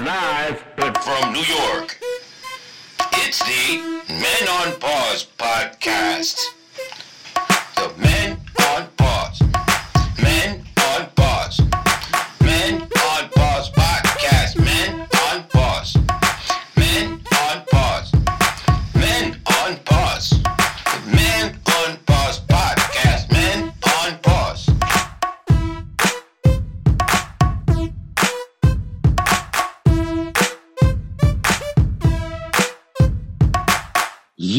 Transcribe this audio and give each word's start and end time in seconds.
Live 0.00 0.64
from 1.02 1.34
New 1.34 1.42
York. 1.42 1.98
It's 3.12 3.38
the 3.40 4.04
Men 4.08 4.48
on 4.48 4.80
Pause 4.80 5.26
podcast. 5.36 6.40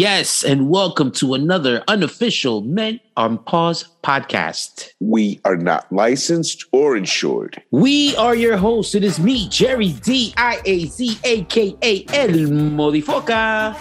Yes, 0.02 0.44
and 0.44 0.68
welcome 0.68 1.12
to 1.12 1.36
another 1.36 1.84
unofficial 1.88 2.62
Men 2.62 3.00
on 3.18 3.38
Pause 3.38 3.88
podcast. 4.04 4.94
We 5.00 5.40
are 5.46 5.56
not 5.56 5.92
licensed 5.92 6.66
or 6.72 6.98
insured. 6.98 7.62
We 7.70 8.16
are 8.16 8.34
your 8.34 8.58
hosts. 8.58 8.96
It 8.96 9.04
is 9.04 9.20
me, 9.20 9.48
Jerry 9.50 9.94
D 9.94 10.34
I 10.38 10.60
A 10.66 10.86
Z, 10.88 11.20
aka 11.24 12.06
El 12.14 12.30
Modifoca. 12.50 13.76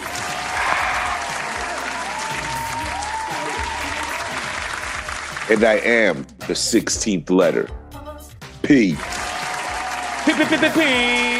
And 5.51 5.65
I 5.65 5.77
am 5.77 6.27
the 6.41 6.52
16th 6.52 7.30
letter. 7.30 7.66
P. 8.60 8.95
P, 10.27 10.32
p, 10.34 10.45
p, 10.45 10.45
p, 10.45 10.68
p, 10.68 10.68
p. 10.68 11.40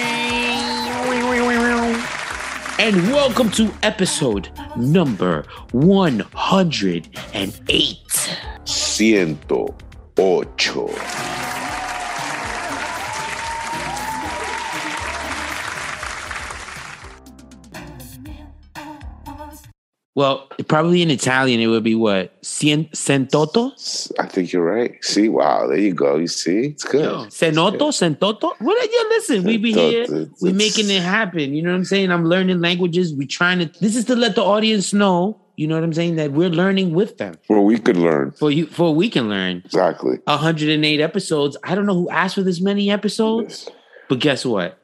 And 2.81 2.97
welcome 3.13 3.51
to 3.51 3.71
episode 3.83 4.49
number 4.75 5.45
108. 5.73 7.05
Ciento 8.65 9.75
ocho. 10.17 11.30
Well, 20.17 20.49
probably 20.67 21.03
in 21.03 21.11
Italian, 21.11 21.61
it 21.61 21.69
would 21.69 21.85
be 21.85 21.95
what? 21.95 22.43
Cien, 22.43 22.91
centotto? 22.91 23.71
I 24.19 24.27
think 24.27 24.53
you're 24.53 24.65
right. 24.65 25.03
See, 25.05 25.29
wow, 25.29 25.69
there 25.69 25.79
you 25.79 25.95
go. 25.95 26.17
You 26.17 26.27
see, 26.27 26.67
it's 26.67 26.83
good. 26.83 27.05
Cenoto? 27.31 27.91
Centotto? 27.93 28.53
What 28.59 28.77
are 28.83 28.91
you 28.91 29.07
listen? 29.11 29.45
We 29.45 29.57
be 29.57 29.73
here. 29.73 30.29
We 30.43 30.53
making 30.53 30.91
it 30.91 31.03
happen. 31.03 31.55
You 31.55 31.63
know 31.63 31.71
what 31.71 31.77
I'm 31.77 31.85
saying? 31.85 32.11
I'm 32.11 32.25
learning 32.25 32.61
languages. 32.61 33.15
We 33.15 33.27
trying 33.27 33.61
to 33.61 33.67
this 33.81 33.95
is 33.95 34.05
to 34.07 34.17
let 34.17 34.35
the 34.35 34.43
audience 34.43 34.93
know, 34.93 35.41
you 35.55 35.69
know 35.69 35.77
what 35.77 35.85
I'm 35.85 35.93
saying, 35.95 36.17
that 36.17 36.33
we're 36.33 36.49
learning 36.51 36.93
with 36.93 37.19
them. 37.19 37.37
For 37.47 37.61
we 37.65 37.79
could 37.79 37.97
learn. 37.97 38.33
For 38.33 38.51
you 38.51 38.67
for 38.67 38.93
we 38.93 39.09
can 39.11 39.29
learn. 39.29 39.63
Exactly. 39.65 40.19
108 40.25 41.01
episodes. 41.01 41.57
I 41.63 41.77
don't 41.77 41.87
know 41.87 41.95
who 41.95 42.11
asked 42.11 42.35
for 42.35 42.43
this 42.43 42.61
many 42.61 42.91
episodes, 42.91 43.67
Yes. 43.69 43.77
but 44.09 44.19
guess 44.19 44.45
what? 44.45 44.77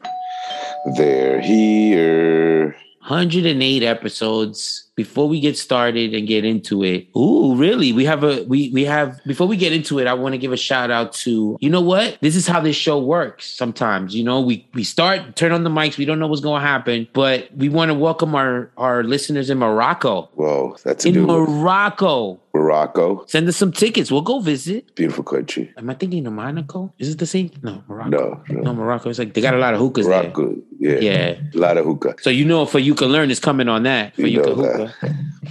They're 0.96 1.40
here. 1.40 2.76
108 3.08 3.82
episodes 3.82 4.85
before 4.96 5.28
we 5.28 5.40
get 5.40 5.56
started 5.56 6.14
and 6.14 6.26
get 6.26 6.44
into 6.44 6.82
it 6.82 7.06
ooh 7.16 7.54
really 7.54 7.92
we 7.92 8.04
have 8.04 8.24
a 8.24 8.42
we 8.44 8.70
we 8.70 8.84
have 8.84 9.20
before 9.26 9.46
we 9.46 9.56
get 9.56 9.72
into 9.72 9.98
it 9.98 10.06
i 10.06 10.14
want 10.14 10.32
to 10.32 10.38
give 10.38 10.52
a 10.52 10.56
shout 10.56 10.90
out 10.90 11.12
to 11.12 11.56
you 11.60 11.68
know 11.70 11.80
what 11.82 12.16
this 12.22 12.34
is 12.34 12.46
how 12.46 12.60
this 12.60 12.74
show 12.76 12.98
works 12.98 13.46
sometimes 13.46 14.14
you 14.14 14.24
know 14.24 14.40
we 14.40 14.66
we 14.74 14.82
start 14.82 15.36
turn 15.36 15.52
on 15.52 15.64
the 15.64 15.70
mics 15.70 15.96
we 15.98 16.04
don't 16.06 16.18
know 16.18 16.26
what's 16.26 16.40
going 16.40 16.60
to 16.60 16.66
happen 16.66 17.06
but 17.12 17.48
we 17.56 17.68
want 17.68 17.90
to 17.90 17.94
welcome 17.94 18.34
our 18.34 18.70
our 18.78 19.04
listeners 19.04 19.50
in 19.50 19.58
morocco 19.58 20.28
Whoa, 20.34 20.76
that's 20.82 21.04
a 21.04 21.08
in 21.08 21.14
new 21.14 21.26
one. 21.26 21.40
morocco 21.42 22.40
Morocco. 22.54 23.22
send 23.26 23.46
us 23.48 23.56
some 23.56 23.70
tickets 23.70 24.10
we'll 24.10 24.22
go 24.22 24.38
visit 24.40 24.94
Beautiful 24.94 25.24
country. 25.24 25.70
am 25.76 25.90
i 25.90 25.94
thinking 25.94 26.26
of 26.26 26.32
monaco 26.32 26.90
is 26.98 27.10
it 27.10 27.18
the 27.18 27.26
same 27.26 27.50
no 27.62 27.84
morocco 27.86 28.08
No, 28.08 28.42
no. 28.48 28.60
no 28.62 28.74
morocco 28.74 29.10
it's 29.10 29.18
like 29.18 29.34
they 29.34 29.42
got 29.42 29.52
a 29.52 29.58
lot 29.58 29.74
of 29.74 29.80
hookahs 29.80 30.06
there 30.08 30.22
Morocco. 30.22 30.56
Yeah. 30.78 30.98
yeah 31.00 31.34
A 31.54 31.58
lot 31.58 31.76
of 31.76 31.84
hookah. 31.84 32.14
so 32.22 32.30
you 32.30 32.46
know 32.46 32.64
for 32.64 32.78
you 32.78 32.94
can 32.94 33.08
learn 33.08 33.30
is 33.30 33.40
coming 33.40 33.68
on 33.68 33.82
that 33.82 34.14
for 34.14 34.22
you 34.22 34.28
You 34.28 34.42
know 34.42 34.54
can 34.54 34.85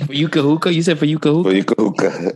for 0.06 0.13
you 0.13 0.28
can 0.29 0.44
hookah 0.44 0.73
you 0.73 0.84
said 0.84 0.97
for 1.00 1.06
you 1.06 1.19
can 1.19 1.34
hookah 1.34 1.47
Well, 1.47 1.56
you 1.56 1.63
hookah. 1.78 2.31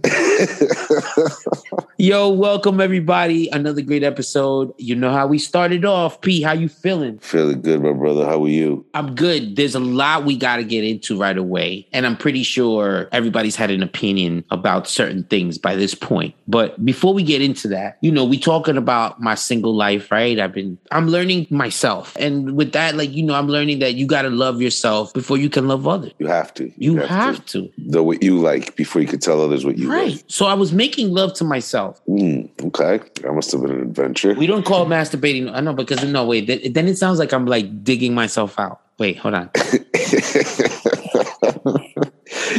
Yo, 2.02 2.30
welcome 2.30 2.80
everybody. 2.80 3.50
Another 3.50 3.82
great 3.82 4.04
episode. 4.04 4.74
You 4.78 4.96
know 4.96 5.12
how 5.12 5.28
we 5.28 5.38
started 5.38 5.84
off. 5.84 6.22
P, 6.22 6.42
how 6.42 6.54
you 6.54 6.70
feeling? 6.70 7.20
Feeling 7.20 7.62
good, 7.62 7.84
my 7.84 7.92
brother. 7.92 8.24
How 8.24 8.42
are 8.42 8.48
you? 8.48 8.86
I'm 8.94 9.16
good. 9.16 9.58
There's 9.58 9.76
a 9.76 9.82
lot 9.82 10.24
we 10.24 10.38
got 10.38 10.56
to 10.56 10.64
get 10.64 10.86
into 10.86 11.20
right 11.20 11.38
away. 11.38 11.86
And 11.92 12.06
I'm 12.06 12.16
pretty 12.16 12.44
sure 12.44 13.10
everybody's 13.12 13.58
had 13.58 13.70
an 13.70 13.84
opinion 13.84 14.46
about 14.50 14.88
certain 14.88 15.26
things 15.26 15.58
by 15.58 15.76
this 15.76 15.94
point. 15.94 16.36
But 16.48 16.86
before 16.86 17.14
we 17.14 17.22
get 17.22 17.42
into 17.42 17.68
that, 17.68 17.98
you 18.00 18.14
know, 18.14 18.24
we 18.24 18.40
talking 18.40 18.78
about 18.78 19.20
my 19.22 19.36
single 19.36 19.76
life, 19.76 20.10
right? 20.10 20.40
I've 20.40 20.54
been 20.54 20.78
I'm 20.92 21.10
learning 21.10 21.48
myself. 21.50 22.16
And 22.18 22.56
with 22.56 22.72
that, 22.72 22.96
like, 22.96 23.12
you 23.12 23.24
know, 23.24 23.34
I'm 23.34 23.50
learning 23.50 23.80
that 23.80 23.96
you 23.96 24.08
got 24.08 24.22
to 24.22 24.30
love 24.30 24.62
yourself 24.62 25.14
before 25.14 25.38
you 25.38 25.50
can 25.50 25.68
love 25.68 25.86
others. 25.86 26.14
You 26.18 26.28
have 26.28 26.54
to. 26.54 26.72
You 26.78 26.96
have 26.96 27.46
to. 27.48 27.70
Know 27.78 28.04
what 28.04 28.24
you 28.24 28.40
like 28.40 28.78
before 28.78 29.02
you 29.02 29.08
can 29.10 29.20
tell 29.20 29.42
others 29.42 29.66
what 29.66 29.78
you 29.78 29.92
Right. 29.92 30.24
So 30.32 30.46
I 30.46 30.54
was 30.54 30.72
making 30.72 31.14
love 31.14 31.34
to 31.34 31.44
myself. 31.44 31.89
Like. 31.90 32.06
Mm, 32.08 32.66
okay. 32.68 33.00
That 33.22 33.34
must 33.34 33.52
have 33.52 33.62
been 33.62 33.72
an 33.72 33.82
adventure. 33.82 34.34
We 34.34 34.48
don't 34.48 34.66
call 34.66 34.84
it 34.84 34.90
masturbating. 34.90 35.52
I 35.54 35.62
know 35.62 35.74
because 35.74 36.04
no 36.04 36.26
wait. 36.26 36.48
th- 36.48 36.74
Then 36.74 36.88
it 36.88 36.98
sounds 36.98 37.20
like 37.20 37.34
I'm 37.34 37.46
like 37.46 37.84
digging 37.84 38.14
myself 38.14 38.60
out. 38.60 38.82
Wait, 38.98 39.18
hold 39.18 39.36
on. 39.36 39.50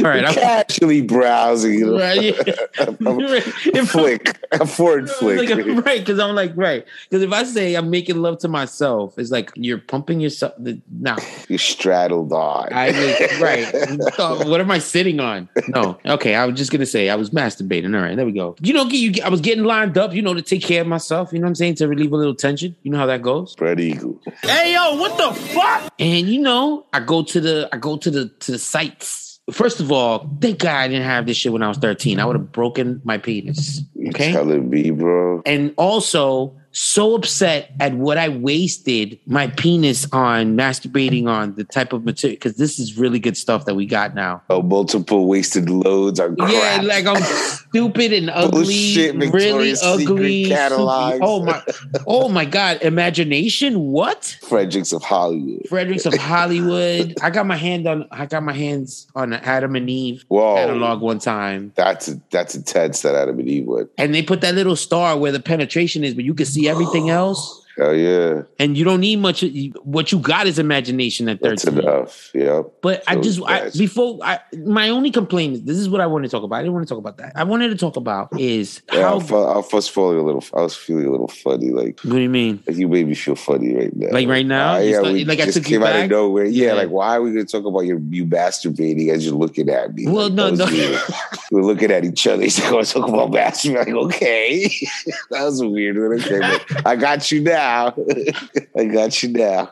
All 0.03 0.09
right, 0.09 0.25
I'm, 0.27 0.33
Casually 0.33 1.01
browsing. 1.01 1.89
right. 1.91 2.21
Yeah. 2.21 2.33
A. 3.81 3.85
Flick. 3.85 4.37
A 4.51 4.65
forward 4.65 5.09
flick. 5.09 5.49
Like, 5.49 5.85
right, 5.85 5.99
because 5.99 6.19
I'm 6.19 6.35
like 6.35 6.51
right. 6.55 6.85
Because 7.09 7.23
if 7.23 7.31
I 7.31 7.43
say 7.43 7.75
I'm 7.75 7.89
making 7.89 8.17
love 8.21 8.39
to 8.39 8.47
myself, 8.47 9.17
it's 9.17 9.31
like 9.31 9.51
you're 9.55 9.77
pumping 9.77 10.19
yourself. 10.19 10.53
No, 10.57 11.15
you 11.47 11.57
straddled 11.57 12.31
on. 12.33 12.71
I 12.73 12.91
was 12.91 13.41
right. 13.41 14.13
So 14.15 14.47
what 14.49 14.59
am 14.61 14.71
I 14.71 14.79
sitting 14.79 15.19
on? 15.19 15.49
No, 15.67 15.97
okay. 16.05 16.35
I 16.35 16.45
was 16.45 16.57
just 16.57 16.71
gonna 16.71 16.85
say 16.85 17.09
I 17.09 17.15
was 17.15 17.29
masturbating. 17.29 17.95
All 17.95 18.01
right, 18.01 18.15
there 18.15 18.25
we 18.25 18.31
go. 18.31 18.55
You 18.61 18.73
know, 18.73 18.85
you, 18.85 19.21
I 19.23 19.29
was 19.29 19.41
getting 19.41 19.63
lined 19.63 19.97
up. 19.97 20.13
You 20.13 20.21
know, 20.21 20.33
to 20.33 20.41
take 20.41 20.63
care 20.63 20.81
of 20.81 20.87
myself. 20.87 21.31
You 21.31 21.39
know 21.39 21.45
what 21.45 21.49
I'm 21.49 21.55
saying 21.55 21.75
to 21.75 21.87
relieve 21.87 22.11
a 22.11 22.17
little 22.17 22.35
tension. 22.35 22.75
You 22.83 22.91
know 22.91 22.97
how 22.97 23.05
that 23.05 23.21
goes. 23.21 23.51
Spread 23.53 23.79
eagle. 23.79 24.19
Hey 24.41 24.73
yo, 24.73 24.95
what 24.95 25.17
the 25.17 25.33
fuck? 25.39 25.93
And 25.99 26.27
you 26.27 26.41
know, 26.41 26.85
I 26.93 26.99
go 26.99 27.23
to 27.23 27.39
the 27.41 27.69
I 27.71 27.77
go 27.77 27.97
to 27.97 28.11
the 28.11 28.29
to 28.29 28.51
the 28.53 28.59
sites. 28.59 29.30
First 29.51 29.79
of 29.79 29.91
all, 29.91 30.29
thank 30.39 30.59
God 30.59 30.75
I 30.75 30.87
didn't 30.87 31.03
have 31.03 31.25
this 31.25 31.37
shit 31.37 31.51
when 31.51 31.61
I 31.63 31.67
was 31.67 31.77
13. 31.77 32.19
I 32.19 32.25
would 32.25 32.35
have 32.35 32.51
broken 32.51 33.01
my 33.03 33.17
penis. 33.17 33.81
You 33.95 34.09
Okay. 34.09 34.31
telling 34.31 34.69
me, 34.69 34.91
bro? 34.91 35.41
And 35.45 35.73
also 35.77 36.55
so 36.71 37.15
upset 37.15 37.71
at 37.79 37.93
what 37.95 38.17
I 38.17 38.29
wasted 38.29 39.19
my 39.25 39.47
penis 39.47 40.07
on 40.11 40.55
masturbating 40.55 41.27
on 41.27 41.55
the 41.55 41.63
type 41.63 41.93
of 41.93 42.03
material 42.05 42.35
because 42.35 42.55
this 42.57 42.79
is 42.79 42.97
really 42.97 43.19
good 43.19 43.35
stuff 43.37 43.65
that 43.65 43.75
we 43.75 43.85
got 43.85 44.15
now. 44.15 44.41
Oh, 44.49 44.61
multiple 44.61 45.27
wasted 45.27 45.69
loads 45.69 46.19
on 46.19 46.35
crap. 46.35 46.51
Yeah, 46.51 46.81
like 46.83 47.05
I'm 47.05 47.21
stupid 47.23 48.13
and 48.13 48.29
ugly, 48.29 48.63
Bullshit, 48.63 49.15
really 49.33 49.73
ugly. 49.83 50.45
catalogs. 50.45 51.19
Oh 51.21 51.43
my, 51.43 51.63
oh 52.07 52.29
my 52.29 52.45
God! 52.45 52.81
Imagination? 52.81 53.79
What? 53.91 54.37
Fredericks 54.43 54.93
of 54.93 55.03
Hollywood. 55.03 55.67
Fredericks 55.67 56.05
of 56.05 56.13
Hollywood. 56.13 57.15
I 57.21 57.29
got 57.29 57.45
my 57.45 57.57
hand 57.57 57.87
on. 57.87 58.07
I 58.11 58.25
got 58.25 58.43
my 58.43 58.53
hands 58.53 59.07
on 59.15 59.33
an 59.33 59.41
Adam 59.43 59.75
and 59.75 59.89
Eve 59.89 60.23
Whoa. 60.27 60.55
catalog 60.55 61.01
one 61.01 61.19
time, 61.19 61.71
That's 61.75 62.07
a, 62.07 62.19
that's 62.31 62.55
intense 62.55 63.01
that 63.01 63.15
Adam 63.15 63.39
and 63.39 63.47
Eve 63.47 63.65
would. 63.65 63.89
and 63.97 64.13
they 64.13 64.23
put 64.23 64.41
that 64.41 64.55
little 64.55 64.75
star 64.75 65.17
where 65.17 65.31
the 65.31 65.39
penetration 65.39 66.03
is, 66.03 66.13
but 66.13 66.23
you 66.23 66.33
can 66.33 66.45
see 66.45 66.60
everything 66.69 67.09
oh. 67.11 67.15
else, 67.15 67.60
Hell 67.77 67.95
yeah. 67.95 68.41
and 68.59 68.77
you 68.77 68.83
don't 68.83 68.99
need 68.99 69.17
much. 69.19 69.43
What 69.83 70.11
you 70.11 70.19
got 70.19 70.47
is 70.47 70.59
imagination 70.59 71.29
at 71.29 71.41
That's 71.41 71.63
thirteen. 71.63 71.79
enough. 71.81 72.31
Yeah. 72.33 72.63
But 72.81 73.03
I 73.07 73.15
So 73.15 73.21
just 73.21 73.41
I, 73.45 73.69
before 73.71 74.19
I 74.23 74.39
my 74.65 74.89
only 74.89 75.09
complaint 75.11 75.53
is 75.53 75.63
this 75.63 75.77
is 75.77 75.87
what 75.89 76.01
I 76.01 76.07
want 76.07 76.23
to 76.25 76.29
talk 76.29 76.43
about. 76.43 76.57
I 76.57 76.61
didn't 76.63 76.73
want 76.73 76.87
to 76.87 76.93
talk 76.93 76.99
about 76.99 77.17
that. 77.17 77.31
I 77.35 77.43
wanted 77.43 77.69
to 77.69 77.75
talk 77.77 77.95
about 77.95 78.29
is 78.39 78.81
Yeah, 78.91 79.01
how. 79.19 79.19
I, 79.37 79.59
I 79.59 79.63
was 79.73 79.87
feeling 79.87 80.19
a 80.19 80.23
little. 80.23 80.43
I 80.53 80.61
was 80.61 80.75
feeling 80.75 81.05
a 81.05 81.11
little 81.11 81.27
funny. 81.29 81.69
Like, 81.71 81.99
what 82.01 82.11
do 82.13 82.19
you 82.19 82.29
mean? 82.29 82.61
like 82.67 82.77
you 82.77 82.87
made 82.87 83.07
me 83.07 83.15
feel 83.15 83.35
funny 83.35 83.73
right 83.75 83.95
now. 83.95 84.09
Like 84.11 84.27
right 84.27 84.45
now? 84.45 84.73
Uh, 84.75 84.79
yeah, 84.79 85.01
we 85.01 85.23
like 85.25 85.39
I 85.39 85.45
took 85.45 85.55
you 85.69 85.77
came 85.77 85.83
out 85.83 85.93
back? 85.93 86.03
of 86.05 86.11
nowhere. 86.11 86.45
Yeah, 86.45 86.67
Yeah. 86.67 86.73
like 86.73 86.89
why 86.89 87.15
are 87.15 87.21
we 87.21 87.31
going 87.31 87.45
to 87.45 87.51
talk 87.51 87.65
about 87.65 87.81
your 87.81 87.99
you 88.09 88.25
masturbating 88.25 89.09
as 89.11 89.25
you're 89.25 89.35
looking 89.35 89.69
at 89.69 89.93
me? 89.93 90.07
Well, 90.07 90.29
Like, 90.29 90.33
no, 90.33 90.65
no. 90.65 90.65
We're 91.51 91.63
looking 91.63 91.91
at 91.91 92.03
each 92.05 92.25
other. 92.27 92.43
He's 92.51 92.59
going 92.59 92.83
to 92.83 92.91
talk 92.91 93.07
about 93.07 93.31
masturbating. 93.31 93.75
Like, 93.95 94.15
okay, 94.15 94.67
that 95.31 95.43
was 95.43 95.61
weird. 95.63 95.97
Okay, 96.21 96.39
but 96.39 96.85
I 96.87 96.95
got 96.95 97.31
you 97.31 97.41
now. 97.41 97.60
Now. 97.61 97.95
I 98.77 98.85
got 98.85 99.21
you 99.21 99.29
now. 99.29 99.71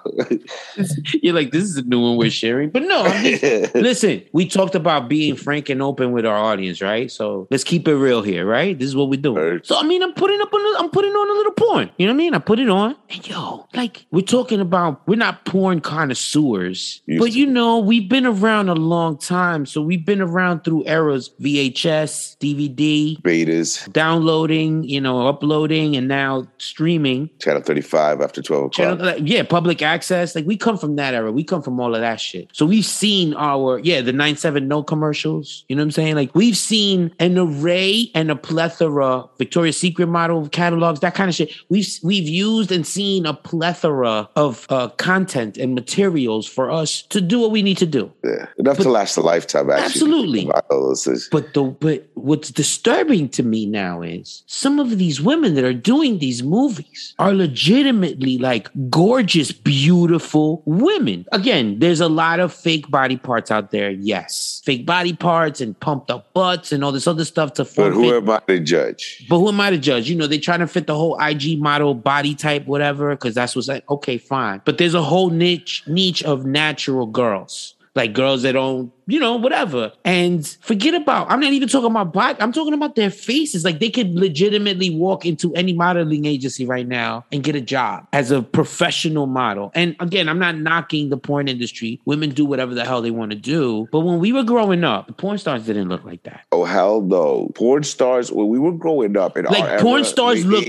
You're 1.22 1.34
like, 1.34 1.52
this 1.52 1.64
is 1.64 1.78
a 1.78 1.82
new 1.84 2.00
one 2.00 2.18
we're 2.18 2.30
sharing. 2.30 2.70
But 2.70 2.84
no, 2.84 3.04
just, 3.22 3.76
listen, 3.76 4.24
we 4.34 4.48
talked 4.48 4.76
about 4.76 5.10
being 5.10 5.36
frank 5.36 5.70
and 5.70 5.82
open 5.82 6.12
with 6.12 6.26
our 6.26 6.38
audience, 6.38 6.82
right? 6.82 7.10
So 7.12 7.48
let's 7.50 7.64
keep 7.64 7.88
it 7.88 7.96
real 7.96 8.22
here, 8.22 8.46
right? 8.46 8.78
This 8.78 8.88
is 8.88 8.96
what 8.96 9.10
we 9.10 9.18
do. 9.18 9.36
Right. 9.36 9.66
So 9.66 9.78
I 9.78 9.84
mean, 9.84 10.04
I'm 10.04 10.14
putting 10.14 10.40
up, 10.42 10.54
on, 10.54 10.84
I'm 10.84 10.90
putting 10.92 11.12
on 11.12 11.30
a 11.30 11.34
little 11.34 11.54
porn. 11.54 11.90
You 11.98 12.08
know 12.08 12.14
what 12.14 12.16
I 12.16 12.24
mean? 12.24 12.34
I 12.34 12.40
put 12.40 12.60
it 12.60 12.70
on, 12.70 12.96
and 13.10 13.28
yo, 13.28 13.68
like 13.74 14.06
we're 14.12 14.22
talking 14.22 14.60
about, 14.60 15.08
we're 15.08 15.16
not 15.16 15.46
porn 15.46 15.82
connoisseurs, 15.82 17.02
Used 17.06 17.20
but 17.20 17.32
to 17.32 17.40
you 17.40 17.46
know, 17.46 17.80
we've 17.80 18.10
been 18.10 18.26
around 18.26 18.70
a 18.70 18.76
long 18.76 19.18
time, 19.18 19.66
so 19.66 19.82
we've 19.82 20.06
been 20.06 20.22
around 20.22 20.64
through 20.64 20.84
eras: 20.86 21.32
VHS, 21.42 22.38
DVD, 22.38 23.22
Betas, 23.22 23.92
downloading, 23.92 24.84
you 24.84 25.02
know, 25.02 25.28
uploading, 25.28 25.96
and 25.96 26.08
now 26.08 26.48
streaming. 26.58 27.30
Channel 27.40 27.62
35 27.82 28.22
after 28.22 28.42
12 28.42 28.66
o'clock. 28.66 29.00
Channel, 29.00 29.28
yeah, 29.28 29.44
public 29.44 29.82
access. 29.82 30.36
Like 30.36 30.46
we 30.46 30.58
come 30.58 30.78
from 30.78 30.96
that 30.98 31.14
era. 31.14 31.32
We 31.32 31.44
come 31.44 31.62
from 31.62 31.80
all 31.80 31.96
of 31.96 32.02
that 32.02 32.20
shit. 32.20 32.50
So 32.54 32.66
we've 32.66 32.86
seen 32.86 33.34
our 33.36 33.80
yeah 33.80 34.02
the 34.02 34.14
nine 34.14 34.36
seven 34.36 34.68
no 34.68 34.84
commercials. 34.84 35.66
You 35.68 35.76
know 35.76 35.82
what 35.82 35.86
I'm 35.86 35.92
saying? 35.92 36.16
Like 36.16 36.34
we've 36.36 36.58
seen 36.58 37.12
an 37.20 37.38
array 37.38 38.12
and 38.14 38.32
a 38.32 38.36
plethora 38.36 39.26
Victoria's 39.38 39.78
Secret 39.78 40.08
model 40.08 40.48
catalogs, 40.50 41.00
that 41.00 41.16
kind 41.16 41.30
of 41.30 41.36
shit. 41.36 41.52
We've 41.70 41.88
we've 42.04 42.28
used 42.28 42.72
and 42.72 42.86
seen 42.86 43.26
a 43.26 43.34
plethora 43.34 44.30
of 44.36 44.66
uh, 44.70 44.90
content 44.90 45.58
and 45.58 45.76
materials 45.76 46.48
for 46.48 46.70
us 46.72 47.04
to 47.04 47.22
do 47.22 47.40
what 47.40 47.52
we 47.52 47.62
need 47.62 47.78
to 47.78 47.86
do. 47.86 48.12
Yeah. 48.24 48.48
Enough 48.58 48.78
to 48.80 48.90
last 48.90 49.18
a 49.18 49.22
lifetime, 49.22 49.70
actually. 49.70 49.86
Absolutely. 49.86 50.44
About 50.46 50.66
all 50.70 50.88
those 50.88 51.06
things. 51.06 51.30
But 51.32 51.54
the 51.54 51.64
but 51.64 52.08
what's 52.16 52.50
disturbing 52.50 53.30
to 53.30 53.44
me 53.44 53.66
now 53.66 54.02
is 54.02 54.44
some 54.48 54.80
of 54.80 54.98
these 54.98 55.22
women 55.22 55.56
that 55.56 55.64
are 55.64 55.74
doing 55.74 56.20
these 56.20 56.44
movies 56.44 57.14
are 57.20 57.34
legitimately 57.70 58.38
like 58.38 58.70
gorgeous, 58.90 59.52
beautiful 59.52 60.64
women. 60.66 61.26
Again, 61.32 61.78
there's 61.80 62.00
a 62.00 62.08
lot 62.08 62.40
of 62.40 62.54
fake 62.54 62.90
body 62.90 63.18
parts 63.18 63.52
out 63.52 63.72
there. 63.72 63.92
Yes, 63.92 64.62
fake 64.66 64.86
body 64.86 65.14
parts 65.14 65.62
and 65.62 65.80
pumped 65.80 66.10
up 66.10 66.34
butts 66.34 66.72
and 66.72 66.84
all 66.84 66.92
this 66.92 67.08
other 67.08 67.26
stuff 67.26 67.54
to 67.54 67.64
But 67.64 67.92
who 67.92 68.16
am 68.16 68.30
I 68.30 68.40
to 68.48 68.60
judge? 68.60 69.26
but 69.30 69.40
who 69.40 69.50
am 69.50 69.62
I 69.62 69.70
to 69.70 69.78
judge? 69.78 70.10
You 70.10 70.16
know, 70.16 70.28
they 70.28 70.40
trying 70.40 70.60
to 70.60 70.68
fit 70.68 70.88
the 70.88 70.96
whole 70.96 71.18
IG 71.20 71.60
model 71.60 71.94
body 71.94 72.34
type, 72.36 72.66
whatever, 72.66 73.12
because 73.12 73.36
that's 73.36 73.56
what's 73.56 73.68
like, 73.68 73.90
okay, 73.90 74.18
fine. 74.18 74.62
But 74.66 74.78
there's 74.78 74.96
a 74.96 75.04
whole 75.04 75.30
niche 75.30 75.84
niche 75.88 76.24
of 76.24 76.46
natural 76.46 77.06
girls. 77.06 77.76
Like 77.96 78.14
girls 78.14 78.44
that 78.44 78.54
don't, 78.54 78.92
you 79.10 79.20
know, 79.20 79.36
whatever. 79.36 79.92
And 80.06 80.46
forget 80.62 80.94
about, 80.94 81.30
I'm 81.32 81.40
not 81.40 81.52
even 81.52 81.68
talking 81.68 81.90
about 81.92 82.14
body, 82.14 82.40
I'm 82.42 82.52
talking 82.52 82.74
about 82.74 82.96
their 82.96 83.10
faces. 83.10 83.64
Like 83.66 83.80
they 83.80 83.90
could 83.90 84.14
legitimately 84.16 84.90
walk 84.92 85.26
into 85.26 85.54
any 85.56 85.74
modeling 85.74 86.26
agency 86.26 86.66
right 86.66 86.88
now 86.88 87.26
and 87.32 87.44
get 87.44 87.56
a 87.56 87.62
job 87.62 88.08
as 88.14 88.32
a 88.32 88.42
professional 88.42 89.26
model. 89.28 89.72
And 89.76 89.96
again, 90.00 90.30
I'm 90.30 90.40
not 90.40 90.58
knocking 90.58 91.10
the 91.10 91.18
porn 91.18 91.48
industry. 91.48 92.00
Women 92.06 92.30
do 92.32 92.46
whatever 92.46 92.74
the 92.74 92.86
hell 92.86 93.02
they 93.02 93.12
want 93.12 93.32
to 93.32 93.38
do. 93.38 93.88
But 93.92 94.02
when 94.02 94.20
we 94.20 94.32
were 94.32 94.44
growing 94.44 94.84
up, 94.84 95.08
the 95.08 95.14
porn 95.14 95.38
stars 95.38 95.66
didn't 95.66 95.90
look 95.90 96.04
like 96.04 96.24
that. 96.24 96.46
Oh, 96.52 96.64
hell 96.66 97.02
no. 97.02 97.52
Porn 97.56 97.84
stars, 97.84 98.32
when 98.32 98.48
we 98.48 98.60
were 98.60 98.72
growing 98.72 99.18
up 99.18 99.38
in 99.38 99.46
our 99.48 99.52
like 99.54 99.80
porn 99.82 100.02
era, 100.02 100.06
stars 100.06 100.46
look 100.46 100.66